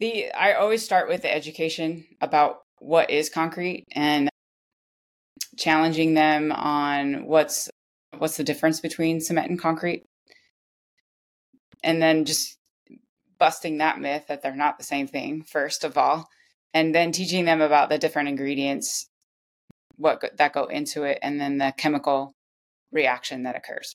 The 0.00 0.32
I 0.32 0.54
always 0.54 0.84
start 0.84 1.08
with 1.08 1.22
the 1.22 1.34
education 1.34 2.04
about 2.20 2.62
what 2.80 3.10
is 3.10 3.30
concrete 3.30 3.84
and 3.92 4.28
challenging 5.62 6.14
them 6.14 6.52
on 6.52 7.26
what's 7.26 7.70
what's 8.18 8.36
the 8.36 8.44
difference 8.44 8.80
between 8.80 9.20
cement 9.20 9.50
and 9.50 9.60
concrete. 9.60 10.04
And 11.82 12.00
then 12.00 12.24
just 12.24 12.58
busting 13.38 13.78
that 13.78 13.98
myth 13.98 14.24
that 14.28 14.42
they're 14.42 14.54
not 14.54 14.78
the 14.78 14.84
same 14.84 15.06
thing 15.06 15.42
first 15.42 15.84
of 15.84 15.96
all, 15.96 16.28
and 16.74 16.94
then 16.94 17.12
teaching 17.12 17.44
them 17.44 17.60
about 17.60 17.88
the 17.88 17.98
different 17.98 18.28
ingredients 18.28 19.08
what 19.96 20.20
go- 20.20 20.28
that 20.36 20.52
go 20.52 20.64
into 20.64 21.04
it 21.04 21.18
and 21.22 21.40
then 21.40 21.58
the 21.58 21.72
chemical 21.76 22.34
reaction 22.90 23.44
that 23.44 23.56
occurs. 23.56 23.94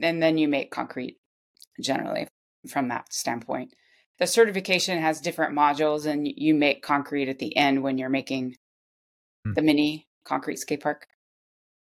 And 0.00 0.22
then 0.22 0.38
you 0.38 0.48
make 0.48 0.70
concrete 0.70 1.16
generally 1.80 2.28
from 2.68 2.88
that 2.88 3.12
standpoint 3.12 3.72
the 4.18 4.26
certification 4.26 5.00
has 5.00 5.20
different 5.20 5.56
modules 5.56 6.06
and 6.06 6.26
you 6.26 6.54
make 6.54 6.82
concrete 6.82 7.28
at 7.28 7.38
the 7.38 7.56
end 7.56 7.82
when 7.82 7.98
you're 7.98 8.08
making 8.08 8.56
Hmm. 9.46 9.52
the 9.54 9.62
mini 9.62 10.08
concrete 10.24 10.58
skate 10.58 10.82
park 10.82 11.06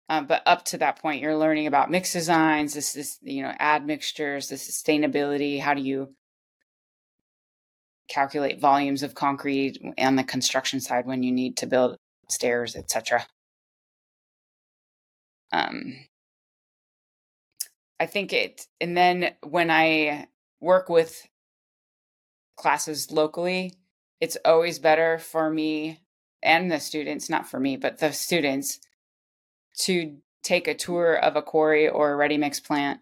uh, 0.08 0.22
but 0.22 0.42
up 0.46 0.66
to 0.66 0.78
that 0.78 1.00
point 1.00 1.22
you're 1.22 1.38
learning 1.38 1.68
about 1.68 1.92
mix 1.92 2.14
designs 2.14 2.74
this 2.74 2.96
is 2.96 3.18
you 3.22 3.44
know 3.44 3.54
admixtures 3.60 4.48
the 4.48 4.56
sustainability 4.56 5.60
how 5.60 5.74
do 5.74 5.82
you 5.82 6.16
calculate 8.08 8.60
volumes 8.60 9.04
of 9.04 9.14
concrete 9.14 9.78
on 10.00 10.16
the 10.16 10.24
construction 10.24 10.80
side 10.80 11.06
when 11.06 11.22
you 11.22 11.32
need 11.32 11.58
to 11.58 11.68
build 11.68 11.98
stairs 12.30 12.76
etc 12.76 13.26
um 15.52 15.96
i 18.00 18.06
think 18.06 18.34
it 18.34 18.66
and 18.80 18.96
then 18.96 19.34
when 19.44 19.70
i 19.70 20.28
work 20.62 20.90
with 20.90 21.28
classes 22.60 23.12
locally, 23.12 23.74
it's 24.20 24.38
always 24.46 24.80
better 24.80 25.18
for 25.18 25.50
me 25.50 26.00
and 26.42 26.72
the 26.72 26.80
students, 26.80 27.30
not 27.30 27.48
for 27.48 27.60
me, 27.60 27.78
but 27.78 27.98
the 28.00 28.12
students 28.12 28.80
to 29.80 30.18
take 30.44 30.68
a 30.68 30.74
tour 30.74 31.16
of 31.16 31.36
a 31.36 31.42
quarry 31.42 31.88
or 31.88 32.12
a 32.12 32.16
ready 32.16 32.38
mix 32.38 32.60
plant 32.60 33.00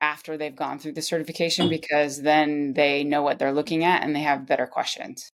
after 0.00 0.36
they've 0.36 0.56
gone 0.56 0.78
through 0.78 0.92
the 0.92 1.02
certification 1.02 1.66
mm. 1.66 1.70
because 1.70 2.22
then 2.22 2.72
they 2.74 3.04
know 3.04 3.22
what 3.22 3.38
they're 3.38 3.52
looking 3.52 3.84
at 3.84 4.02
and 4.02 4.14
they 4.14 4.20
have 4.20 4.46
better 4.46 4.66
questions. 4.66 5.30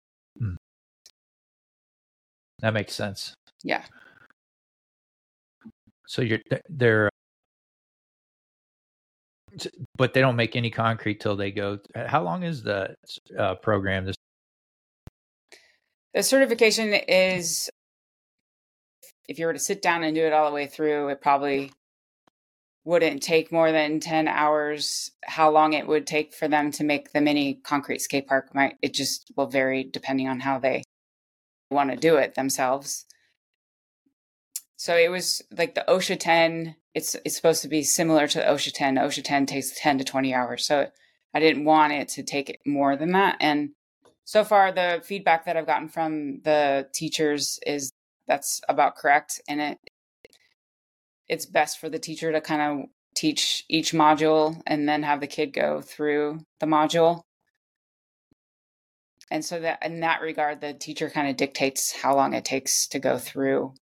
Mm. 0.42 0.56
That 2.60 2.74
makes 2.74 2.94
sense. 2.94 3.34
Yeah. 3.64 3.84
So 6.08 6.22
you're 6.22 6.40
th- 6.50 6.62
they're, 6.70 7.08
uh 7.08 7.10
but 9.98 10.14
they 10.14 10.22
don't 10.22 10.36
make 10.36 10.56
any 10.56 10.70
concrete 10.70 11.20
till 11.20 11.36
they 11.36 11.52
go. 11.52 11.80
How 11.96 12.22
long 12.22 12.44
is 12.44 12.62
the 12.62 12.96
uh, 13.38 13.56
program? 13.56 14.06
This 14.06 14.16
The 16.14 16.24
certification 16.24 16.94
is, 16.94 17.70
if 19.28 19.40
you 19.40 19.46
were 19.46 19.54
to 19.54 19.60
sit 19.60 19.82
down 19.82 20.04
and 20.04 20.16
do 20.16 20.26
it 20.26 20.34
all 20.34 20.50
the 20.50 20.56
way 20.56 20.68
through, 20.68 21.10
it 21.10 21.22
probably 21.22 21.72
wouldn't 22.86 23.22
take 23.22 23.52
more 23.52 23.72
than 23.72 24.00
10 24.00 24.28
hours. 24.30 25.12
How 25.26 25.52
long 25.52 25.74
it 25.74 25.88
would 25.88 26.08
take 26.08 26.34
for 26.34 26.48
them 26.48 26.72
to 26.72 26.84
make 26.86 27.12
the 27.12 27.20
mini 27.20 27.56
concrete 27.56 28.00
skate 28.00 28.28
park 28.28 28.56
might, 28.56 28.78
it 28.82 28.94
just 28.94 29.32
will 29.36 29.48
vary 29.48 29.84
depending 29.84 30.30
on 30.30 30.40
how 30.40 30.58
they 30.58 30.84
want 31.70 31.92
to 31.92 31.98
do 31.98 32.16
it 32.16 32.36
themselves. 32.36 33.06
So 34.78 34.96
it 34.96 35.10
was 35.10 35.42
like 35.52 35.76
the 35.76 35.84
OSHA 35.88 36.20
10, 36.20 36.76
it's, 36.94 37.16
it's 37.26 37.36
supposed 37.36 37.62
to 37.64 37.68
be 37.68 37.84
similar 37.84 38.28
to 38.28 38.38
the 38.38 38.46
OSHA 38.46 38.74
10. 38.74 38.96
OSHA 38.96 39.24
10 39.24 39.46
takes 39.48 39.78
10 39.78 39.98
to 39.98 40.04
20 40.06 40.34
hours. 40.34 40.66
So 40.66 40.88
I 41.34 41.40
didn't 41.40 41.66
want 41.66 41.94
it 41.94 42.08
to 42.10 42.24
take 42.24 42.60
more 42.66 42.96
than 42.96 43.12
that. 43.12 43.36
And 43.42 43.72
so 44.28 44.44
far 44.44 44.74
the 44.74 45.02
feedback 45.06 45.46
that 45.46 45.56
I've 45.56 45.66
gotten 45.66 45.88
from 45.88 46.42
the 46.42 46.90
teachers 46.94 47.62
is 47.66 47.94
that's 48.28 48.60
about 48.68 48.98
correct 48.98 49.40
and 49.48 49.62
it 49.62 49.78
it's 51.30 51.46
best 51.46 51.80
for 51.80 51.88
the 51.88 51.98
teacher 51.98 52.34
to 52.34 52.42
kind 52.42 52.62
of 52.62 52.90
teach 53.16 53.64
each 53.70 53.94
module 53.94 54.62
and 54.68 54.88
then 54.88 55.04
have 55.04 55.22
the 55.22 55.28
kid 55.28 55.54
go 55.54 55.80
through 55.80 56.42
the 56.60 56.66
module. 56.66 57.22
And 59.32 59.46
so 59.46 59.62
that 59.62 59.80
in 59.86 60.02
that 60.02 60.22
regard 60.22 60.60
the 60.60 60.74
teacher 60.74 61.10
kind 61.10 61.30
of 61.30 61.38
dictates 61.38 61.94
how 61.94 62.14
long 62.14 62.34
it 62.34 62.44
takes 62.44 62.86
to 62.90 63.00
go 63.00 63.18
through 63.18 63.76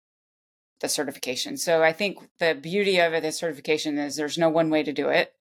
the 0.80 0.90
certification. 0.90 1.56
So 1.56 1.82
i 1.82 1.94
think 1.94 2.18
the 2.38 2.54
beauty 2.54 3.00
of 3.00 3.14
it 3.14 3.22
the 3.22 3.32
certification 3.32 3.96
is 3.96 4.16
there's 4.16 4.36
no 4.36 4.50
one 4.50 4.68
way 4.68 4.82
to 4.82 4.92
do 4.92 5.08
it. 5.08 5.32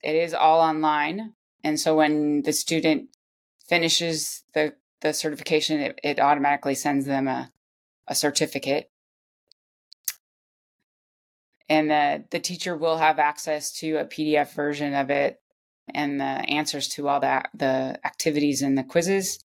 It 0.00 0.14
is 0.14 0.32
all 0.32 0.60
online 0.60 1.32
and 1.64 1.80
so 1.80 1.96
when 1.96 2.42
the 2.42 2.52
student 2.52 3.08
finishes 3.68 4.44
the 4.54 4.74
the 5.00 5.12
certification 5.12 5.80
it, 5.80 6.00
it 6.02 6.18
automatically 6.18 6.74
sends 6.74 7.04
them 7.04 7.28
a, 7.28 7.52
a 8.08 8.14
certificate 8.14 8.90
and 11.68 11.90
the, 11.90 12.24
the 12.30 12.40
teacher 12.40 12.76
will 12.76 12.98
have 12.98 13.18
access 13.18 13.72
to 13.72 13.96
a 13.96 14.04
PDF 14.04 14.54
version 14.54 14.94
of 14.94 15.10
it 15.10 15.40
and 15.92 16.20
the 16.20 16.24
answers 16.24 16.88
to 16.88 17.08
all 17.08 17.20
that 17.20 17.50
the 17.54 17.98
activities 18.04 18.62
and 18.62 18.76
the 18.76 18.84
quizzes. 18.84 19.44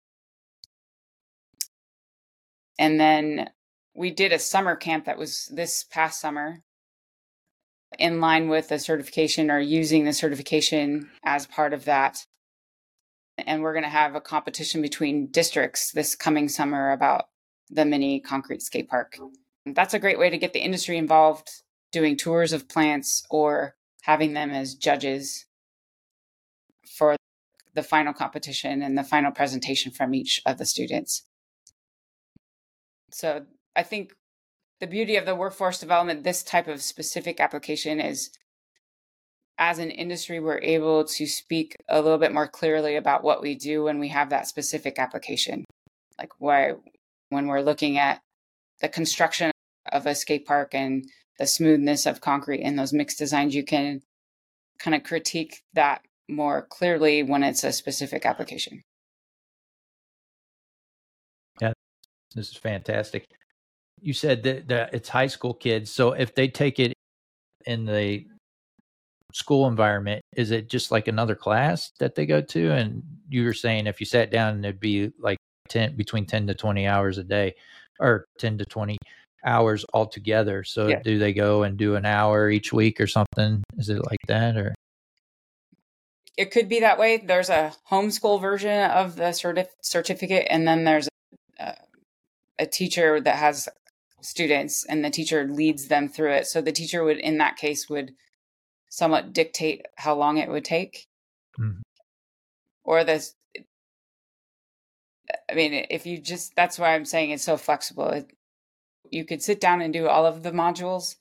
And 2.78 3.00
then 3.00 3.50
we 3.94 4.12
did 4.12 4.34
a 4.34 4.40
summer 4.40 4.76
camp 4.76 5.06
that 5.06 5.18
was 5.18 5.52
this 5.54 5.84
past 5.84 6.20
summer 6.20 6.64
in 8.00 8.22
line 8.22 8.48
with 8.48 8.70
the 8.70 8.80
certification 8.80 9.52
or 9.52 9.60
using 9.60 10.06
the 10.06 10.14
certification 10.14 11.10
as 11.24 11.46
part 11.46 11.74
of 11.74 11.86
that. 11.86 12.26
And 13.48 13.62
we're 13.62 13.74
going 13.74 13.84
to 13.84 13.90
have 13.90 14.16
a 14.16 14.22
competition 14.22 14.82
between 14.82 15.28
districts 15.28 15.92
this 15.92 16.16
coming 16.16 16.50
summer 16.50 16.92
about 16.92 17.26
the 17.70 17.86
mini 17.86 18.20
concrete 18.20 18.62
skate 18.62 18.90
park. 18.90 19.18
That's 19.66 19.94
a 19.94 20.00
great 20.00 20.20
way 20.20 20.30
to 20.30 20.38
get 20.38 20.54
the 20.54 20.60
industry 20.60 20.98
involved, 20.98 21.50
doing 21.92 22.18
tours 22.18 22.54
of 22.54 22.68
plants 22.68 23.26
or 23.30 23.76
having 24.02 24.34
them 24.34 24.52
as 24.52 24.76
judges 24.76 25.46
for 26.98 27.16
the 27.74 27.84
final 27.84 28.14
competition 28.14 28.82
and 28.82 28.98
the 28.98 29.04
final 29.04 29.32
presentation 29.32 29.92
from 29.92 30.14
each 30.14 30.42
of 30.46 30.58
the 30.58 30.66
students. 30.66 31.24
So 33.12 33.46
I 33.76 33.84
think 33.84 34.14
the 34.80 34.88
beauty 34.88 35.16
of 35.16 35.26
the 35.26 35.36
workforce 35.36 35.80
development, 35.80 36.24
this 36.24 36.44
type 36.44 36.68
of 36.68 36.82
specific 36.82 37.40
application 37.40 38.00
is 38.00 38.32
as 39.58 39.80
an 39.80 39.92
industry, 39.92 40.40
we're 40.40 40.60
able 40.60 41.04
to 41.06 41.28
speak 41.28 41.76
a 41.90 42.02
little 42.02 42.18
bit 42.18 42.34
more 42.34 42.48
clearly 42.48 42.96
about 42.96 43.24
what 43.24 43.42
we 43.42 43.56
do 43.56 43.84
when 43.84 44.00
we 44.00 44.08
have 44.10 44.30
that 44.30 44.48
specific 44.48 44.98
application. 44.98 45.66
Like 46.18 46.32
why 46.40 46.74
when 47.30 47.48
we're 47.48 47.62
looking 47.62 47.98
at 47.98 48.22
the 48.82 48.90
construction 48.90 49.52
of 49.92 50.06
a 50.06 50.16
skate 50.16 50.46
park 50.46 50.74
and 50.74 51.06
the 51.40 51.48
smoothness 51.48 52.06
of 52.06 52.22
concrete 52.22 52.62
in 52.62 52.76
those 52.76 52.94
mixed 52.94 53.18
designs, 53.18 53.56
you 53.56 53.64
can 53.64 54.02
kind 54.80 54.96
of 54.96 55.04
critique 55.04 55.62
that 55.74 56.02
more 56.28 56.66
clearly 56.70 57.24
when 57.24 57.44
it's 57.44 57.64
a 57.64 57.72
specific 57.72 58.26
application. 58.26 58.82
Yeah, 61.62 61.74
this 62.36 62.50
is 62.50 62.58
fantastic. 62.58 63.26
You 64.02 64.14
said 64.14 64.44
that, 64.44 64.68
that 64.70 64.94
it's 64.94 65.10
high 65.10 65.28
school 65.28 65.54
kids. 65.54 65.92
So 65.92 66.14
if 66.14 66.34
they 66.34 66.48
take 66.48 66.80
it 66.80 66.94
in 67.66 67.86
the 67.86 68.26
school 69.34 69.68
environment, 69.68 70.22
is 70.36 70.52
it 70.52 70.70
just 70.70 70.92
like 70.92 71.08
another 71.08 71.36
class 71.36 71.92
that 72.00 72.16
they 72.16 72.26
go 72.26 72.42
to? 72.42 72.72
And 72.72 73.04
you 73.30 73.46
were 73.46 73.54
saying 73.54 73.88
if 73.88 74.00
you 74.00 74.06
sat 74.06 74.32
down, 74.32 74.64
it'd 74.64 74.80
be 74.80 75.12
like 75.20 75.38
10 75.70 75.96
between 75.96 76.26
10 76.26 76.48
to 76.48 76.54
20 76.54 76.88
hours 76.88 77.18
a 77.18 77.24
day 77.24 77.56
or 78.00 78.26
10 78.40 78.58
to 78.60 78.66
20 78.66 78.98
hours 79.46 79.86
altogether. 79.94 80.64
So 80.64 80.88
yeah. 80.88 81.02
do 81.02 81.18
they 81.18 81.34
go 81.34 81.64
and 81.64 81.78
do 81.78 81.96
an 81.96 82.06
hour 82.06 82.50
each 82.50 82.74
week 82.74 83.00
or 83.00 83.08
something? 83.08 83.64
Is 83.78 83.90
it 83.90 84.06
like 84.06 84.20
that 84.28 84.58
or? 84.58 84.76
It 86.38 86.52
could 86.52 86.70
be 86.70 86.80
that 86.80 86.98
way. 86.98 87.18
There's 87.18 87.50
a 87.50 87.74
homeschool 87.90 88.42
version 88.42 88.90
of 88.90 89.16
the 89.16 89.26
certif- 89.26 89.68
certificate, 89.82 90.48
and 90.50 90.68
then 90.68 90.86
there's 90.86 91.10
a, 91.60 91.76
a 92.58 92.66
teacher 92.66 93.20
that 93.20 93.36
has 93.36 93.68
students, 94.22 94.86
and 94.86 95.04
the 95.04 95.10
teacher 95.10 95.46
leads 95.46 95.88
them 95.88 96.08
through 96.08 96.32
it. 96.32 96.48
So 96.48 96.62
the 96.62 96.72
teacher 96.72 97.04
would, 97.04 97.18
in 97.18 97.38
that 97.40 97.58
case, 97.58 97.90
would 97.90 98.14
somewhat 98.92 99.34
dictate 99.34 99.88
how 99.96 100.14
long 100.14 100.38
it 100.38 100.50
would 100.50 100.66
take. 100.66 101.08
Mm-hmm. 101.60 101.82
Or 102.84 103.04
this 103.04 103.34
i 105.50 105.54
mean, 105.54 105.86
if 105.90 106.06
you 106.06 106.18
just, 106.20 106.56
that's 106.56 106.80
why 106.80 106.94
I'm 106.94 107.06
saying 107.06 107.32
it's 107.32 107.44
so 107.44 107.58
flexible. 107.58 108.24
You 109.10 109.26
could 109.26 109.42
sit 109.42 109.60
down 109.60 109.82
and 109.82 109.94
do 109.94 110.08
all 110.08 110.26
of 110.26 110.44
the 110.44 110.52
modules, 110.52 111.16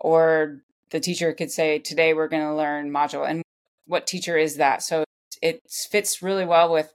or 0.00 0.60
the 0.90 1.00
teacher 1.00 1.32
could 1.32 1.50
say, 1.50 1.78
today 1.78 2.14
we're 2.14 2.28
going 2.28 2.42
to 2.42 2.54
learn 2.54 2.90
module. 2.90 3.28
And 3.28 3.42
what 3.86 4.06
teacher 4.06 4.36
is 4.36 4.56
that? 4.56 4.82
So 4.82 5.04
it 5.42 5.60
fits 5.68 6.22
really 6.22 6.44
well 6.44 6.72
with 6.72 6.92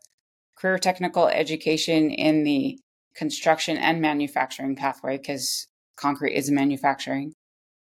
career 0.57 0.77
technical 0.77 1.27
education 1.27 2.11
in 2.11 2.43
the 2.43 2.79
construction 3.15 3.77
and 3.77 4.01
manufacturing 4.01 4.75
pathway 4.75 5.17
because 5.17 5.67
concrete 5.97 6.35
is 6.35 6.49
manufacturing. 6.49 7.33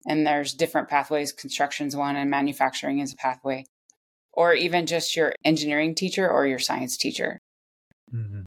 And 0.07 0.27
there's 0.27 0.55
different 0.55 0.88
pathways. 0.88 1.33
Construction's 1.33 1.97
one 1.97 2.16
and 2.16 2.31
manufacturing 2.31 3.01
is 3.01 3.12
a 3.12 3.16
pathway. 3.16 3.64
Or 4.33 4.55
even 4.55 4.87
just 4.87 5.16
your 5.16 5.33
engineering 5.45 5.95
teacher 5.95 6.31
or 6.31 6.47
your 6.47 6.59
science 6.59 6.97
teacher. 6.97 7.40
Mm-hmm. 8.14 8.42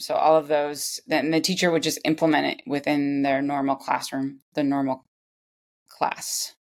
So 0.00 0.14
all 0.14 0.36
of 0.36 0.48
those, 0.48 1.00
then 1.06 1.30
the 1.30 1.40
teacher 1.40 1.70
would 1.70 1.82
just 1.82 2.00
implement 2.04 2.46
it 2.46 2.62
within 2.66 3.22
their 3.22 3.42
normal 3.42 3.76
classroom, 3.76 4.40
the 4.54 4.64
normal 4.64 5.04
class. 5.88 6.54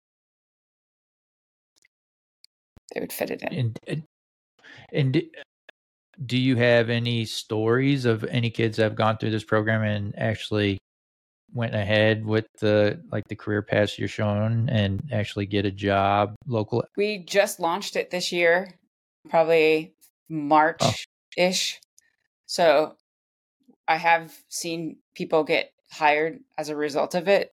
They 2.94 3.01
would 3.01 3.12
fit 3.12 3.31
it 3.31 3.42
in. 3.42 3.75
And, 3.87 4.03
and 4.92 5.22
do 6.25 6.38
you 6.38 6.57
have 6.57 6.88
any 6.88 7.25
stories 7.27 8.05
of 8.05 8.25
any 8.25 8.51
kids 8.51 8.79
that 8.79 8.85
have 8.85 8.96
gone 8.96 9.18
through 9.18 9.31
this 9.31 9.44
program 9.44 9.83
and 9.83 10.18
actually 10.18 10.79
went 11.57 11.75
ahead 11.75 12.25
with 12.25 12.47
the 12.61 13.03
like 13.11 13.27
the 13.29 13.35
career 13.35 13.62
paths 13.62 13.99
you're 13.99 14.09
shown 14.09 14.69
and 14.69 15.03
actually 15.11 15.47
get 15.47 15.64
a 15.64 15.71
job 15.71 16.37
local? 16.47 16.85
We 16.97 17.19
just 17.19 17.59
launched 17.59 17.97
it 17.97 18.11
this 18.11 18.31
year, 18.31 18.69
probably 19.29 19.95
March 20.29 21.07
ish. 21.37 21.81
Oh. 21.83 21.87
So 22.47 22.97
I 23.88 23.97
have 23.97 24.33
seen 24.49 24.99
people 25.14 25.45
get 25.45 25.73
hired 25.90 26.40
as 26.59 26.69
a 26.69 26.77
result 26.77 27.14
of 27.14 27.27
it. 27.27 27.51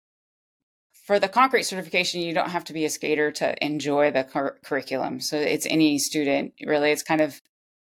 For 1.06 1.20
the 1.20 1.28
concrete 1.28 1.64
certification, 1.64 2.22
you 2.22 2.34
don't 2.34 2.52
have 2.52 2.66
to 2.66 2.74
be 2.74 2.86
a 2.86 2.90
skater 2.90 3.32
to 3.34 3.66
enjoy 3.66 4.12
the 4.12 4.24
cur- 4.24 4.60
curriculum. 4.64 5.20
So 5.20 5.38
it's 5.38 5.66
any 5.66 5.98
student, 5.98 6.54
really. 6.64 6.92
It's 6.92 7.02
kind 7.02 7.22
of, 7.22 7.42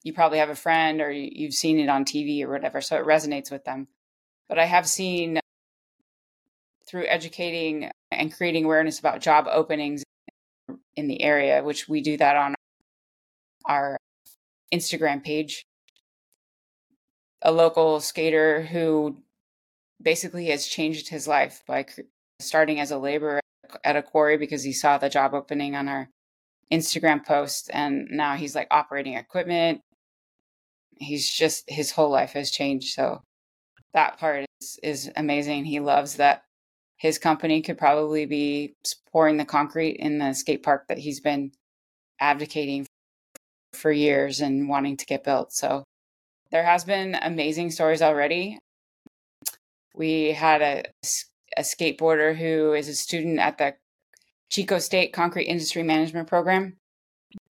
you 0.03 0.15
probably 0.15 0.39
have 0.39 0.49
a 0.49 0.55
friend 0.55 1.03
or 1.03 1.11
you've 1.11 1.53
seen 1.53 1.79
it 1.79 1.91
on 1.91 2.07
TV 2.07 2.43
or 2.43 2.51
whatever. 2.51 2.81
So 2.81 2.97
it 2.97 3.05
resonates 3.05 3.51
with 3.51 3.65
them. 3.65 3.89
But 4.49 4.59
I 4.59 4.65
have 4.65 4.89
seen 4.89 5.39
through 6.91 7.07
educating 7.07 7.91
and 8.11 8.35
creating 8.35 8.65
awareness 8.65 8.99
about 8.99 9.21
job 9.21 9.47
openings 9.51 10.03
in 10.97 11.07
the 11.07 11.23
area, 11.23 11.63
which 11.63 11.89
we 11.89 12.01
do 12.01 12.17
that 12.17 12.37
on 12.37 12.55
our 13.67 13.97
Instagram 14.73 15.23
page 15.23 15.65
a 17.43 17.53
local 17.53 18.01
skater 18.01 18.63
who 18.63 19.17
basically 20.03 20.47
has 20.47 20.67
changed 20.67 21.09
his 21.09 21.27
life 21.27 21.63
by 21.67 21.87
starting 22.39 22.81
as 22.81 22.91
a 22.91 22.99
laborer 22.99 23.41
at 23.85 23.97
a 23.97 24.03
quarry 24.03 24.37
because 24.37 24.63
he 24.63 24.73
saw 24.73 24.99
the 24.99 25.09
job 25.09 25.35
opening 25.35 25.75
on 25.75 25.89
our 25.89 26.09
Instagram 26.73 27.25
post 27.25 27.71
and 27.73 28.09
now 28.11 28.37
he's 28.37 28.55
like 28.55 28.69
operating 28.71 29.15
equipment. 29.15 29.81
He's 30.97 31.31
just 31.31 31.65
his 31.69 31.93
whole 31.93 32.11
life 32.11 32.33
has 32.33 32.51
changed. 32.51 32.89
So 32.95 33.23
that 33.95 34.19
part 34.19 34.45
is 34.61 34.79
is 34.83 35.11
amazing. 35.17 35.65
He 35.65 35.81
loves 35.81 36.17
that 36.17 36.43
his 37.01 37.19
company 37.19 37.63
could 37.63 37.79
probably 37.79 38.27
be 38.27 38.75
pouring 39.11 39.39
the 39.39 39.45
concrete 39.47 39.97
in 39.97 40.19
the 40.19 40.35
skate 40.35 40.63
park 40.63 40.87
that 40.89 40.99
he's 40.99 41.19
been 41.19 41.51
advocating 42.21 42.87
for 43.73 43.91
years 43.91 44.41
and 44.41 44.69
wanting 44.69 44.99
to 44.99 45.07
get 45.07 45.25
built. 45.25 45.51
So 45.51 45.83
there 46.51 46.63
has 46.63 46.85
been 46.85 47.17
amazing 47.23 47.71
stories 47.71 48.03
already. 48.03 48.59
We 49.95 50.33
had 50.33 50.61
a, 50.61 50.83
a 51.57 51.63
skateboarder 51.63 52.37
who 52.37 52.75
is 52.75 52.87
a 52.87 52.95
student 52.95 53.39
at 53.39 53.57
the 53.57 53.77
Chico 54.51 54.79
State 54.79 55.15
Concrete 55.15 55.45
Industry 55.45 55.83
Management 55.83 56.29
Program, 56.29 56.77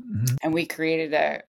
mm-hmm. 0.00 0.36
and 0.44 0.54
we 0.54 0.64
created 0.64 1.12
a 1.12 1.42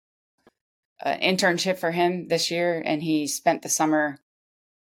an 1.01 1.21
internship 1.21 1.79
for 1.79 1.91
him 1.93 2.29
this 2.29 2.51
year, 2.51 2.83
and 2.85 3.03
he 3.03 3.27
spent 3.27 3.63
the 3.63 3.69
summer 3.69 4.19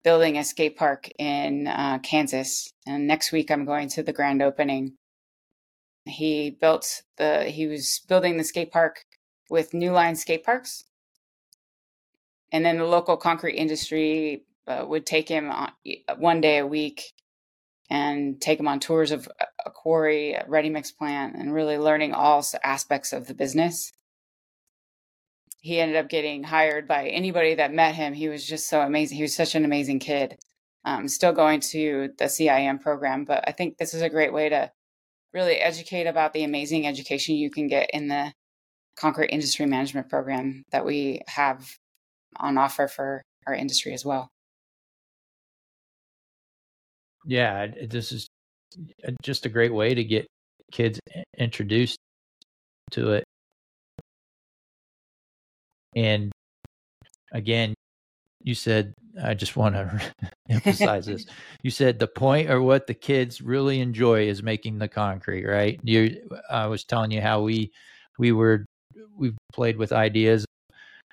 building 0.03 0.37
a 0.37 0.43
skate 0.43 0.77
park 0.77 1.09
in 1.17 1.67
uh, 1.67 1.99
Kansas. 1.99 2.71
And 2.85 3.07
next 3.07 3.31
week, 3.31 3.49
I'm 3.49 3.65
going 3.65 3.89
to 3.89 4.03
the 4.03 4.13
grand 4.13 4.41
opening. 4.41 4.93
He 6.05 6.49
built 6.49 7.03
the 7.17 7.45
he 7.45 7.67
was 7.67 8.01
building 8.07 8.37
the 8.37 8.43
skate 8.43 8.71
park 8.71 9.05
with 9.49 9.73
New 9.73 9.91
Line 9.91 10.15
skate 10.15 10.43
parks, 10.43 10.83
and 12.51 12.65
then 12.65 12.77
the 12.77 12.85
local 12.85 13.15
concrete 13.15 13.55
industry 13.55 14.43
uh, 14.67 14.85
would 14.87 15.05
take 15.05 15.29
him 15.29 15.49
on, 15.49 15.71
one 16.17 16.41
day 16.41 16.57
a 16.57 16.67
week 16.67 17.13
and 17.89 18.41
take 18.41 18.59
him 18.59 18.67
on 18.67 18.79
tours 18.79 19.11
of 19.11 19.29
a 19.65 19.71
quarry, 19.71 20.33
a 20.33 20.45
ready 20.47 20.69
mix 20.69 20.91
plant, 20.91 21.35
and 21.35 21.53
really 21.53 21.77
learning 21.77 22.13
all 22.13 22.45
aspects 22.63 23.13
of 23.13 23.27
the 23.27 23.33
business. 23.33 23.93
He 25.63 25.79
ended 25.79 25.95
up 25.95 26.09
getting 26.09 26.43
hired 26.43 26.89
by 26.89 27.07
anybody 27.07 27.55
that 27.55 27.73
met 27.73 27.95
him. 27.95 28.13
He 28.13 28.27
was 28.27 28.45
just 28.45 28.67
so 28.67 28.81
amazing. 28.81 29.15
He 29.15 29.23
was 29.23 29.33
such 29.33 29.55
an 29.55 29.63
amazing 29.63 29.99
kid. 29.99 30.37
Um, 30.83 31.07
still 31.07 31.31
going 31.31 31.61
to 31.71 32.09
the 32.17 32.25
CIM 32.25 32.81
program, 32.81 33.23
but 33.23 33.45
I 33.47 33.53
think 33.53 33.77
this 33.77 33.93
is 33.93 34.01
a 34.01 34.09
great 34.09 34.33
way 34.33 34.49
to 34.49 34.69
really 35.33 35.55
educate 35.55 36.05
about 36.05 36.33
the 36.33 36.43
amazing 36.43 36.85
education 36.85 37.35
you 37.35 37.49
can 37.49 37.67
get 37.69 37.89
in 37.93 38.09
the 38.09 38.33
concrete 38.97 39.29
industry 39.29 39.65
management 39.65 40.09
program 40.09 40.63
that 40.73 40.85
we 40.85 41.21
have 41.27 41.65
on 42.35 42.57
offer 42.57 42.89
for 42.89 43.21
our 43.47 43.53
industry 43.53 43.93
as 43.93 44.03
well. 44.03 44.27
Yeah, 47.25 47.67
this 47.87 48.11
is 48.11 48.27
just 49.21 49.45
a 49.45 49.49
great 49.49 49.73
way 49.73 49.95
to 49.95 50.03
get 50.03 50.27
kids 50.73 50.99
introduced 51.37 51.97
to 52.91 53.13
it. 53.13 53.23
And 55.95 56.31
again, 57.31 57.73
you 58.41 58.55
said, 58.55 58.93
I 59.21 59.33
just 59.33 59.55
want 59.55 59.75
to 59.75 60.01
emphasize 60.49 61.05
this. 61.05 61.25
You 61.63 61.71
said 61.71 61.97
the 61.97 62.07
point 62.07 62.49
or 62.49 62.61
what 62.61 62.87
the 62.87 62.93
kids 62.93 63.41
really 63.41 63.79
enjoy 63.79 64.27
is 64.27 64.43
making 64.43 64.79
the 64.79 64.89
concrete, 64.89 65.45
right? 65.45 65.79
You, 65.81 66.29
I 66.49 66.67
was 66.67 66.83
telling 66.83 67.09
you 67.09 67.21
how 67.21 67.41
we, 67.41 67.71
we 68.19 68.33
were, 68.33 68.65
we 69.17 69.33
played 69.53 69.77
with 69.77 69.93
ideas. 69.93 70.45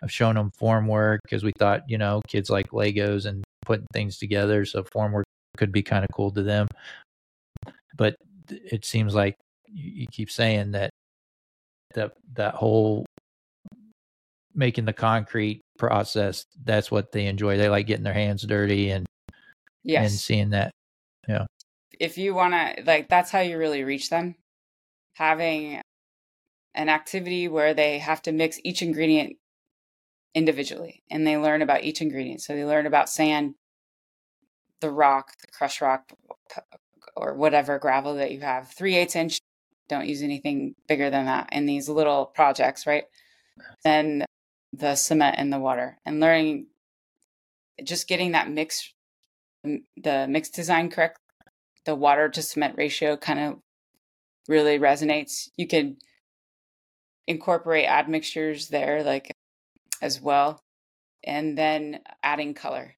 I've 0.03 0.11
shown 0.11 0.35
them 0.35 0.51
form 0.59 0.89
work 0.89 1.21
because 1.23 1.45
we 1.45 1.53
thought, 1.57 1.83
you 1.89 1.99
know, 1.99 2.21
kids 2.27 2.51
like 2.51 2.71
Legos 2.71 3.27
and 3.27 3.45
putting 3.65 3.87
things 3.93 4.19
together. 4.19 4.65
So 4.65 4.83
form 4.93 5.13
work 5.13 5.27
could 5.57 5.71
be 5.71 5.83
kind 5.83 6.05
of 6.05 6.11
cool 6.13 6.33
to 6.33 6.43
them. 6.43 6.67
But 7.97 8.17
it 8.49 8.85
seems 8.85 9.15
like 9.15 9.37
you, 9.67 10.07
keep 10.11 10.31
saying 10.31 10.73
that 10.73 10.91
that 11.95 12.13
that 12.35 12.55
whole 12.55 13.05
making 14.61 14.85
the 14.85 14.93
concrete 14.93 15.63
process 15.79 16.45
that's 16.63 16.91
what 16.91 17.11
they 17.11 17.27
enjoy. 17.27 17.57
They 17.57 17.71
like 17.71 17.87
getting 17.87 18.05
their 18.05 18.13
hands 18.13 18.43
dirty 18.43 18.91
and 18.91 19.07
yes. 19.83 20.11
and 20.11 20.21
seeing 20.21 20.51
that. 20.51 20.71
Yeah. 21.27 21.47
If 21.99 22.19
you 22.19 22.35
want 22.35 22.55
to 22.55 22.85
like 22.85 23.09
that's 23.09 23.31
how 23.33 23.41
you 23.41 23.59
really 23.59 23.83
reach 23.83 24.11
them. 24.11 24.37
Having 25.15 25.81
an 26.75 26.89
activity 26.89 27.49
where 27.49 27.75
they 27.75 27.99
have 27.99 28.23
to 28.23 28.33
mix 28.33 28.61
each 28.63 28.83
ingredient 28.83 29.37
individually 30.35 31.03
and 31.11 31.27
they 31.27 31.37
learn 31.37 31.63
about 31.63 31.83
each 31.83 32.01
ingredient. 32.01 32.43
So 32.43 32.55
they 32.55 32.65
learn 32.65 32.87
about 32.87 33.09
sand 33.09 33.55
the 34.81 34.91
rock 34.91 35.33
the 35.41 35.49
crushed 35.49 35.81
rock 35.81 36.13
or 37.17 37.35
whatever 37.35 37.79
gravel 37.79 38.15
that 38.17 38.31
you 38.31 38.41
have. 38.41 38.71
Three 38.71 38.97
eighths 38.97 39.17
inch 39.17 39.41
don't 39.89 40.07
use 40.07 40.23
anything 40.23 40.75
bigger 40.87 41.11
than 41.11 41.25
that 41.25 41.49
in 41.53 41.67
these 41.67 41.89
little 41.89 42.27
projects, 42.27 42.87
right? 42.87 43.05
Then 43.83 44.25
the 44.73 44.95
cement 44.95 45.37
and 45.39 45.53
the 45.53 45.59
water 45.59 45.99
and 46.07 46.21
learning 46.21 46.67
just 47.83 48.09
getting 48.09 48.33
that 48.33 48.51
mix 48.51 48.93
the 49.65 50.27
mix 50.29 50.49
design 50.49 50.91
correct 50.91 51.19
the 51.85 51.95
water 51.95 52.29
to 52.29 52.43
cement 52.43 52.75
ratio 52.77 53.17
kind 53.17 53.41
of 53.41 53.59
really 54.49 54.79
resonates. 54.79 55.49
You 55.57 55.67
can 55.67 55.97
incorporate 57.27 57.87
admixtures 57.87 58.69
there 58.69 59.03
like 59.03 59.33
as 60.03 60.21
well 60.21 60.63
and 61.25 61.57
then 61.57 62.01
adding 62.23 62.55
color. 62.55 62.97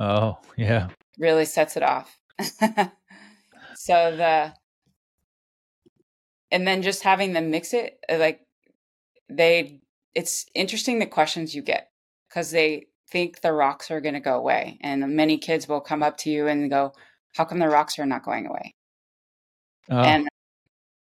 Oh 0.00 0.38
yeah. 0.56 0.88
Really 1.18 1.44
sets 1.44 1.76
it 1.76 1.82
off. 1.82 2.18
So 3.76 4.16
the 4.16 4.54
and 6.50 6.66
then 6.66 6.82
just 6.82 7.02
having 7.02 7.32
them 7.32 7.50
mix 7.50 7.74
it 7.74 7.98
uh, 8.08 8.16
like 8.16 8.40
they 9.28 9.80
it's 10.14 10.46
interesting 10.54 10.98
the 10.98 11.06
questions 11.06 11.54
you 11.54 11.62
get 11.62 11.90
because 12.28 12.50
they 12.50 12.86
think 13.10 13.40
the 13.40 13.52
rocks 13.52 13.90
are 13.90 14.00
going 14.00 14.14
to 14.14 14.20
go 14.20 14.36
away 14.36 14.78
and 14.80 15.14
many 15.14 15.38
kids 15.38 15.68
will 15.68 15.80
come 15.80 16.02
up 16.02 16.16
to 16.16 16.30
you 16.30 16.46
and 16.46 16.70
go 16.70 16.92
how 17.36 17.44
come 17.44 17.58
the 17.58 17.68
rocks 17.68 17.98
are 17.98 18.06
not 18.06 18.24
going 18.24 18.46
away 18.46 18.72
oh. 19.90 19.98
and 19.98 20.28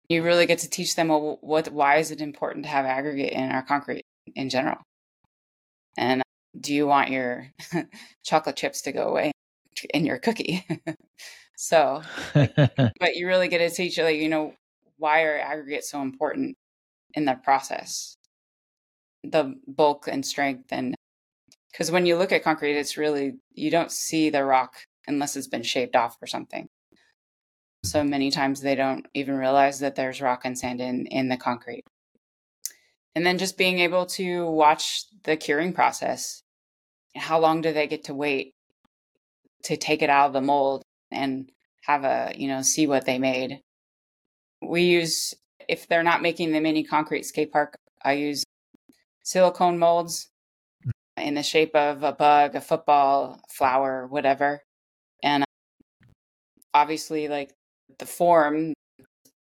you 0.09 0.23
really 0.23 0.45
get 0.45 0.59
to 0.59 0.69
teach 0.69 0.95
them 0.95 1.09
well 1.09 1.37
what 1.41 1.69
why 1.69 1.97
is 1.97 2.11
it 2.11 2.21
important 2.21 2.65
to 2.65 2.69
have 2.69 2.85
aggregate 2.85 3.33
in 3.33 3.51
our 3.51 3.63
concrete 3.63 4.03
in 4.35 4.49
general 4.49 4.77
and 5.97 6.21
do 6.59 6.73
you 6.73 6.87
want 6.87 7.09
your 7.09 7.47
chocolate 8.23 8.55
chips 8.55 8.81
to 8.81 8.91
go 8.91 9.07
away 9.07 9.31
in 9.93 10.05
your 10.05 10.17
cookie 10.17 10.65
so 11.57 12.01
but 12.33 13.15
you 13.15 13.27
really 13.27 13.47
get 13.47 13.59
to 13.59 13.69
teach 13.69 13.97
like 13.97 14.17
you 14.17 14.29
know 14.29 14.53
why 14.97 15.23
are 15.23 15.37
aggregates 15.37 15.91
so 15.91 16.01
important 16.01 16.55
in 17.13 17.25
the 17.25 17.35
process? 17.43 18.15
The 19.23 19.55
bulk 19.67 20.07
and 20.07 20.25
strength 20.25 20.65
and 20.71 20.95
because 21.71 21.89
when 21.89 22.05
you 22.05 22.17
look 22.17 22.31
at 22.31 22.43
concrete, 22.43 22.77
it's 22.77 22.97
really 22.97 23.33
you 23.53 23.71
don't 23.71 23.91
see 23.91 24.29
the 24.29 24.43
rock 24.43 24.73
unless 25.07 25.35
it's 25.35 25.47
been 25.47 25.63
shaved 25.63 25.95
off 25.95 26.17
or 26.21 26.27
something. 26.27 26.67
So 27.83 27.99
mm-hmm. 27.99 28.09
many 28.09 28.31
times 28.31 28.61
they 28.61 28.75
don't 28.75 29.07
even 29.13 29.35
realize 29.35 29.79
that 29.79 29.95
there's 29.95 30.21
rock 30.21 30.41
and 30.45 30.57
sand 30.57 30.81
in 30.81 31.05
in 31.07 31.29
the 31.29 31.37
concrete. 31.37 31.83
And 33.15 33.25
then 33.25 33.37
just 33.37 33.57
being 33.57 33.79
able 33.79 34.05
to 34.07 34.45
watch 34.47 35.05
the 35.23 35.37
curing 35.37 35.73
process. 35.73 36.41
How 37.15 37.39
long 37.39 37.61
do 37.61 37.71
they 37.71 37.87
get 37.87 38.05
to 38.05 38.15
wait 38.15 38.53
to 39.65 39.77
take 39.77 40.01
it 40.01 40.09
out 40.09 40.27
of 40.27 40.33
the 40.33 40.41
mold 40.41 40.81
and 41.11 41.51
have 41.81 42.03
a, 42.03 42.33
you 42.35 42.47
know, 42.47 42.63
see 42.63 42.87
what 42.87 43.05
they 43.05 43.19
made? 43.19 43.61
we 44.67 44.83
use 44.83 45.33
if 45.67 45.87
they're 45.87 46.03
not 46.03 46.21
making 46.21 46.51
the 46.51 46.59
mini 46.59 46.83
concrete 46.83 47.23
skate 47.23 47.51
park, 47.51 47.75
I 48.03 48.13
use 48.13 48.43
silicone 49.23 49.79
molds 49.79 50.29
mm. 50.85 50.91
in 51.17 51.33
the 51.33 51.43
shape 51.43 51.75
of 51.75 52.03
a 52.03 52.11
bug, 52.11 52.55
a 52.55 52.61
football, 52.61 53.39
a 53.43 53.53
flower, 53.53 54.05
whatever. 54.07 54.61
And 55.23 55.43
um, 55.43 56.09
obviously, 56.73 57.27
like 57.27 57.53
the 57.97 58.05
form, 58.05 58.73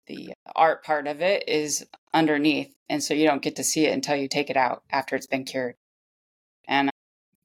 the 0.07 0.33
art 0.57 0.83
part 0.83 1.07
of 1.07 1.21
it 1.21 1.49
is 1.49 1.87
underneath. 2.13 2.75
And 2.89 3.03
so 3.03 3.15
you 3.15 3.27
don't 3.27 3.43
get 3.43 3.57
to 3.57 3.65
see 3.65 3.87
it 3.87 3.93
until 3.93 4.17
you 4.17 4.29
take 4.29 4.51
it 4.51 4.57
out 4.57 4.83
after 4.91 5.15
it's 5.15 5.27
been 5.27 5.45
cured. 5.45 5.75
And 6.67 6.89
um, 6.89 6.93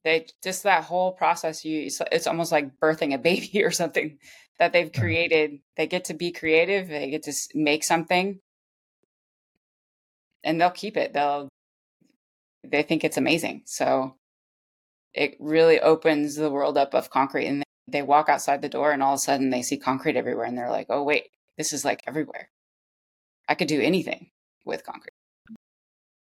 they 0.04 0.26
just 0.42 0.62
that 0.64 0.84
whole 0.84 1.12
process, 1.12 1.64
you 1.64 1.88
it's 2.10 2.26
almost 2.26 2.52
like 2.52 2.78
birthing 2.80 3.14
a 3.14 3.18
baby 3.30 3.62
or 3.62 3.70
something 3.70 4.18
that 4.58 4.72
they've 4.72 4.88
uh-huh. 4.88 5.00
created. 5.00 5.60
They 5.76 5.86
get 5.86 6.06
to 6.06 6.14
be 6.14 6.32
creative. 6.32 6.88
They 6.88 7.10
get 7.10 7.24
to 7.24 7.32
make 7.54 7.84
something, 7.84 8.40
and 10.42 10.60
they'll 10.60 10.70
keep 10.70 10.96
it. 10.96 11.12
They'll 11.12 11.48
they 12.70 12.82
think 12.82 13.04
it's 13.04 13.16
amazing. 13.16 13.62
So 13.66 14.16
it 15.14 15.36
really 15.40 15.80
opens 15.80 16.36
the 16.36 16.50
world 16.50 16.76
up 16.76 16.94
of 16.94 17.10
concrete, 17.10 17.46
and 17.46 17.62
they 17.88 18.02
walk 18.02 18.28
outside 18.28 18.62
the 18.62 18.68
door, 18.68 18.92
and 18.92 19.02
all 19.02 19.14
of 19.14 19.18
a 19.18 19.22
sudden 19.22 19.50
they 19.50 19.62
see 19.62 19.76
concrete 19.78 20.16
everywhere, 20.16 20.46
and 20.46 20.56
they're 20.56 20.70
like, 20.70 20.86
"Oh 20.90 21.02
wait, 21.02 21.28
this 21.56 21.72
is 21.72 21.84
like 21.84 22.02
everywhere. 22.06 22.50
I 23.48 23.54
could 23.54 23.68
do 23.68 23.80
anything 23.80 24.30
with 24.64 24.84
concrete." 24.84 25.12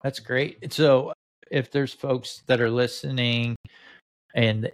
That's 0.03 0.19
great. 0.19 0.71
So 0.71 1.13
if 1.51 1.71
there's 1.71 1.93
folks 1.93 2.43
that 2.47 2.61
are 2.61 2.69
listening 2.69 3.55
and 4.35 4.71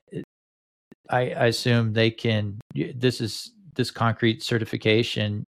I, 1.10 1.32
I 1.32 1.46
assume 1.48 1.94
they 1.94 2.12
can. 2.12 2.60
This 2.74 3.22
is 3.22 3.52
this 3.76 3.92
concrete 3.92 4.44
certification. 4.44 5.44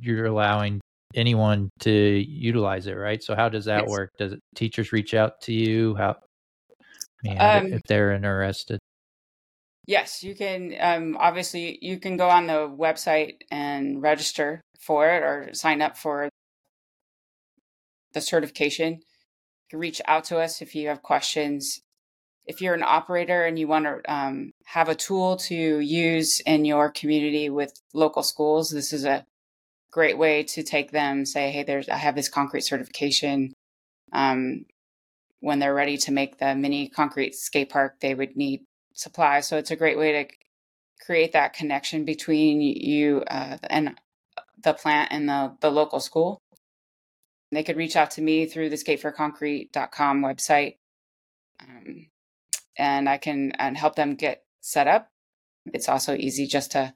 You're 0.00 0.26
allowing 0.26 0.80
anyone 1.14 1.70
to 1.80 1.90
utilize 1.90 2.86
it, 2.86 2.94
right? 2.94 3.22
So 3.22 3.34
how 3.34 3.48
does 3.48 3.66
that 3.66 3.82
yes. 3.82 3.90
work? 3.90 4.10
Does 4.18 4.32
it, 4.32 4.40
teachers 4.54 4.92
reach 4.92 5.14
out 5.14 5.40
to 5.42 5.52
you? 5.52 5.94
How, 5.94 6.16
um, 7.38 7.72
if 7.72 7.82
they're 7.88 8.12
interested? 8.12 8.78
Yes, 9.86 10.22
you 10.22 10.34
can. 10.34 10.74
Um, 10.80 11.16
obviously, 11.18 11.78
you 11.82 11.98
can 11.98 12.16
go 12.16 12.28
on 12.28 12.46
the 12.46 12.68
website 12.68 13.38
and 13.50 14.00
register 14.00 14.60
for 14.80 15.08
it 15.08 15.22
or 15.22 15.50
sign 15.52 15.82
up 15.82 15.96
for 15.96 16.28
the 18.12 18.20
certification. 18.20 18.92
You 18.92 19.70
can 19.70 19.78
reach 19.80 20.00
out 20.06 20.24
to 20.24 20.38
us 20.38 20.62
if 20.62 20.74
you 20.74 20.88
have 20.88 21.02
questions 21.02 21.80
if 22.46 22.60
you're 22.60 22.74
an 22.74 22.82
operator 22.82 23.44
and 23.44 23.58
you 23.58 23.68
want 23.68 23.84
to 23.84 24.12
um, 24.12 24.52
have 24.64 24.88
a 24.88 24.94
tool 24.94 25.36
to 25.36 25.54
use 25.54 26.40
in 26.40 26.64
your 26.64 26.90
community 26.90 27.48
with 27.48 27.72
local 27.94 28.22
schools, 28.22 28.70
this 28.70 28.92
is 28.92 29.04
a 29.04 29.24
great 29.92 30.18
way 30.18 30.42
to 30.42 30.62
take 30.62 30.90
them. 30.90 31.24
Say, 31.24 31.50
hey, 31.50 31.62
there's 31.62 31.88
I 31.88 31.96
have 31.96 32.16
this 32.16 32.28
concrete 32.28 32.62
certification. 32.62 33.52
Um, 34.12 34.64
when 35.40 35.58
they're 35.58 35.74
ready 35.74 35.96
to 35.98 36.12
make 36.12 36.38
the 36.38 36.54
mini 36.54 36.88
concrete 36.88 37.34
skate 37.34 37.70
park, 37.70 38.00
they 38.00 38.14
would 38.14 38.36
need 38.36 38.62
supplies. 38.94 39.46
So 39.46 39.58
it's 39.58 39.70
a 39.70 39.76
great 39.76 39.98
way 39.98 40.24
to 40.24 40.34
create 41.04 41.32
that 41.32 41.52
connection 41.52 42.04
between 42.04 42.60
you 42.60 43.22
uh, 43.28 43.58
and 43.68 43.98
the 44.62 44.72
plant 44.72 45.08
and 45.12 45.28
the, 45.28 45.56
the 45.60 45.70
local 45.70 46.00
school. 46.00 46.38
They 47.50 47.62
could 47.62 47.76
reach 47.76 47.96
out 47.96 48.12
to 48.12 48.22
me 48.22 48.46
through 48.46 48.70
the 48.70 48.76
skateforconcrete.com 48.76 50.22
website. 50.22 50.76
Um, 51.60 52.06
and 52.78 53.08
I 53.08 53.18
can 53.18 53.52
and 53.52 53.76
help 53.76 53.96
them 53.96 54.14
get 54.14 54.44
set 54.60 54.86
up. 54.86 55.08
It's 55.66 55.88
also 55.88 56.14
easy 56.14 56.46
just 56.46 56.72
to 56.72 56.94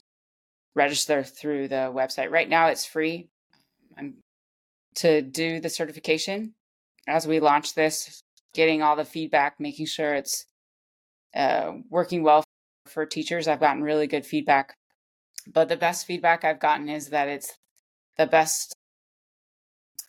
register 0.76 1.24
through 1.24 1.66
the 1.68 1.90
website. 1.92 2.30
Right 2.30 2.48
now, 2.48 2.68
it's 2.68 2.86
free 2.86 3.28
I'm, 3.98 4.18
to 4.96 5.22
do 5.22 5.58
the 5.58 5.70
certification. 5.70 6.54
As 7.08 7.26
we 7.26 7.40
launch 7.40 7.74
this, 7.74 8.20
getting 8.54 8.82
all 8.82 8.94
the 8.94 9.04
feedback, 9.04 9.56
making 9.58 9.86
sure 9.86 10.14
it's 10.14 10.44
uh, 11.34 11.72
working 11.90 12.22
well 12.22 12.44
for 12.86 13.06
teachers. 13.06 13.48
I've 13.48 13.60
gotten 13.60 13.82
really 13.82 14.06
good 14.06 14.26
feedback, 14.26 14.76
but 15.52 15.68
the 15.68 15.76
best 15.76 16.06
feedback 16.06 16.44
I've 16.44 16.60
gotten 16.60 16.88
is 16.88 17.08
that 17.08 17.28
it's 17.28 17.56
the 18.16 18.26
best 18.26 18.74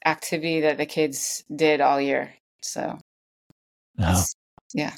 activity 0.06 0.62
that 0.62 0.78
the 0.78 0.86
kids 0.86 1.44
did 1.54 1.82
all 1.82 2.00
year. 2.00 2.34
So, 2.62 2.98
oh. 4.00 4.24
yeah. 4.74 4.94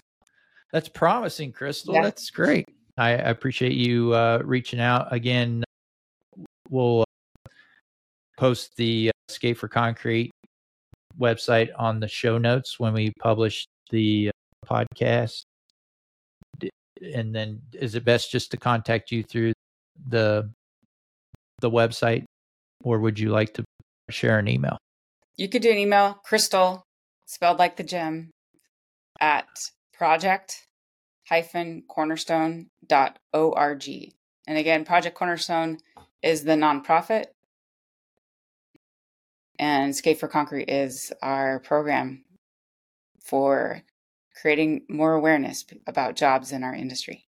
That's 0.72 0.90
promising, 0.90 1.52
Crystal. 1.52 1.96
Yeah. 1.96 2.04
That's 2.04 2.30
great. 2.30 2.68
I, 3.00 3.12
appreciate 3.12 3.74
you 3.74 4.14
uh, 4.14 4.42
reaching 4.44 4.82
out 4.82 5.08
again. 5.14 5.64
we'll 6.70 7.02
uh, 7.02 7.50
post 8.38 8.76
the 8.76 9.10
uh, 9.10 9.32
Skate 9.32 9.58
for 9.58 9.70
Concrete 9.70 10.32
website 11.18 11.70
on 11.78 12.02
the 12.02 12.08
show 12.10 12.38
notes 12.38 12.80
when 12.80 12.94
we 12.94 13.14
publish 13.20 13.66
the 13.90 14.30
uh, 14.30 14.66
podcast. 14.68 15.44
And 17.14 17.34
then, 17.34 17.62
is 17.74 17.96
it 17.96 18.04
best 18.04 18.32
just 18.32 18.52
to 18.52 18.58
contact 18.58 19.12
you 19.12 19.24
through 19.24 19.54
the 20.08 20.50
the 21.62 21.72
website, 21.72 22.26
or 22.84 23.00
would 23.00 23.18
you 23.18 23.30
like 23.30 23.54
to 23.54 23.64
share 24.10 24.40
an 24.40 24.50
email? 24.50 24.78
You 25.38 25.48
could 25.48 25.62
do 25.62 25.72
an 25.72 25.78
email, 25.78 26.20
Crystal, 26.26 26.84
spelled 27.26 27.60
like 27.60 27.78
the 27.78 27.84
gem, 27.84 28.32
at 29.22 29.48
project 29.94 30.66
hyphen 31.30 31.84
cornerstone 31.88 32.68
dot 32.88 33.20
org. 33.34 33.88
And 34.48 34.58
again, 34.58 34.84
Project 34.84 35.16
Cornerstone 35.16 35.78
is 36.24 36.44
the 36.44 36.54
nonprofit, 36.54 37.26
and 39.60 39.96
Skate 39.96 40.20
for 40.20 40.28
Concrete 40.28 40.70
is 40.70 41.14
our 41.22 41.60
program 41.60 42.24
for 43.22 43.84
creating 44.42 44.82
more 44.90 45.14
awareness 45.14 45.66
about 45.86 46.16
jobs 46.16 46.52
in 46.52 46.64
our 46.64 46.74
industry. 46.74 47.28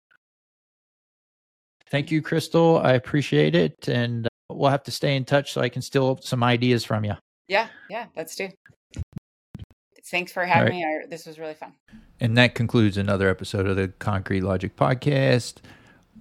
Thank 1.90 2.10
you, 2.10 2.22
Crystal. 2.22 2.78
I 2.78 2.92
appreciate 2.92 3.54
it. 3.54 3.88
And 3.88 4.26
uh, 4.26 4.28
we'll 4.50 4.70
have 4.70 4.82
to 4.84 4.90
stay 4.90 5.16
in 5.16 5.24
touch 5.24 5.52
so 5.52 5.62
I 5.62 5.70
can 5.70 5.82
steal 5.82 6.18
some 6.22 6.44
ideas 6.44 6.84
from 6.84 7.04
you. 7.04 7.14
Yeah, 7.48 7.68
yeah, 7.88 8.06
let's 8.14 8.36
do. 8.36 8.50
Thanks 10.10 10.30
for 10.30 10.44
having 10.44 10.72
right. 10.72 11.00
me. 11.00 11.02
I, 11.04 11.06
this 11.08 11.26
was 11.26 11.38
really 11.38 11.54
fun. 11.54 11.72
And 12.20 12.36
that 12.36 12.54
concludes 12.54 12.96
another 12.96 13.28
episode 13.28 13.66
of 13.66 13.76
the 13.76 13.88
Concrete 13.98 14.42
Logic 14.42 14.74
Podcast. 14.74 15.56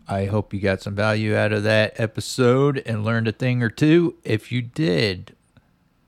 I 0.07 0.25
hope 0.25 0.53
you 0.53 0.59
got 0.59 0.81
some 0.81 0.95
value 0.95 1.35
out 1.35 1.51
of 1.51 1.63
that 1.63 1.99
episode 1.99 2.81
and 2.85 3.03
learned 3.03 3.27
a 3.27 3.31
thing 3.31 3.63
or 3.63 3.69
two. 3.69 4.15
If 4.23 4.51
you 4.51 4.61
did, 4.61 5.35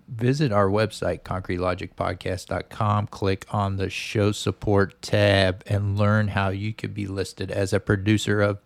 visit 0.07 0.51
our 0.51 0.67
website, 0.67 1.21
concretelogicpodcast.com, 1.21 3.07
click 3.07 3.45
on 3.49 3.77
the 3.77 3.89
show 3.89 4.31
support 4.31 5.01
tab, 5.01 5.63
and 5.67 5.97
learn 5.97 6.27
how 6.29 6.49
you 6.49 6.73
could 6.73 6.93
be 6.93 7.07
listed 7.07 7.51
as 7.51 7.73
a 7.73 7.79
producer 7.79 8.41
of 8.41 8.59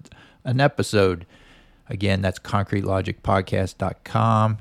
an 0.43 0.61
episode. 0.61 1.25
Again, 1.89 2.21
that's 2.21 2.39
concretelogicpodcast.com. 2.39 4.57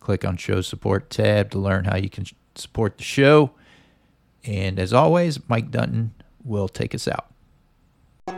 Click 0.00 0.24
on 0.24 0.36
show 0.36 0.60
support 0.62 1.10
tab 1.10 1.50
to 1.50 1.58
learn 1.58 1.84
how 1.84 1.96
you 1.96 2.08
can 2.08 2.24
support 2.54 2.98
the 2.98 3.04
show. 3.04 3.50
And 4.44 4.78
as 4.78 4.92
always, 4.92 5.40
Mike 5.48 5.70
Dunton 5.70 6.14
will 6.44 6.68
take 6.68 6.94
us 6.94 7.08
out. 7.08 7.26
Ring, 8.26 8.34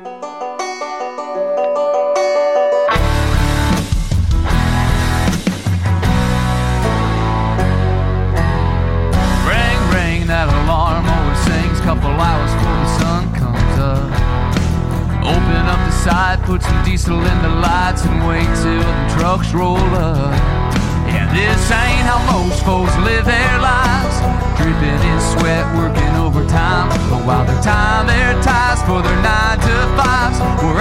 ring, 9.92 10.26
that 10.26 10.48
alarm 10.48 11.06
always 11.06 11.38
sings 11.44 11.80
couple 11.80 12.10
hours 12.10 12.52
before 12.54 12.78
the 12.80 12.98
sun 12.98 13.34
comes 13.34 13.78
up. 13.78 14.10
Open 15.22 15.62
up 15.66 15.80
the 15.86 15.92
side, 15.92 16.42
put 16.44 16.62
some 16.62 16.84
diesel 16.84 17.18
in 17.18 17.42
the 17.42 17.48
lights, 17.60 18.04
and 18.04 18.26
wait 18.26 18.48
till 18.62 18.80
the 18.80 19.14
trucks 19.18 19.52
roll 19.52 19.76
up. 19.76 20.34
Yeah, 21.06 21.32
this 21.34 21.70
ain't 21.70 22.06
how 22.06 22.18
most 22.32 22.64
folks 22.64 22.96
live 22.98 23.24
their 23.26 23.58
lives 23.58 23.79
dripping 24.56 25.00
in 25.10 25.20
sweat, 25.32 25.64
working 25.76 26.14
overtime. 26.16 26.88
But 27.10 27.24
while 27.26 27.44
they're 27.44 27.62
tying 27.62 28.06
their 28.06 28.34
ties 28.42 28.82
for 28.82 29.02
their 29.02 29.20
nine 29.22 29.58
to 29.60 29.76
fives, 29.96 30.38
we're 30.62 30.79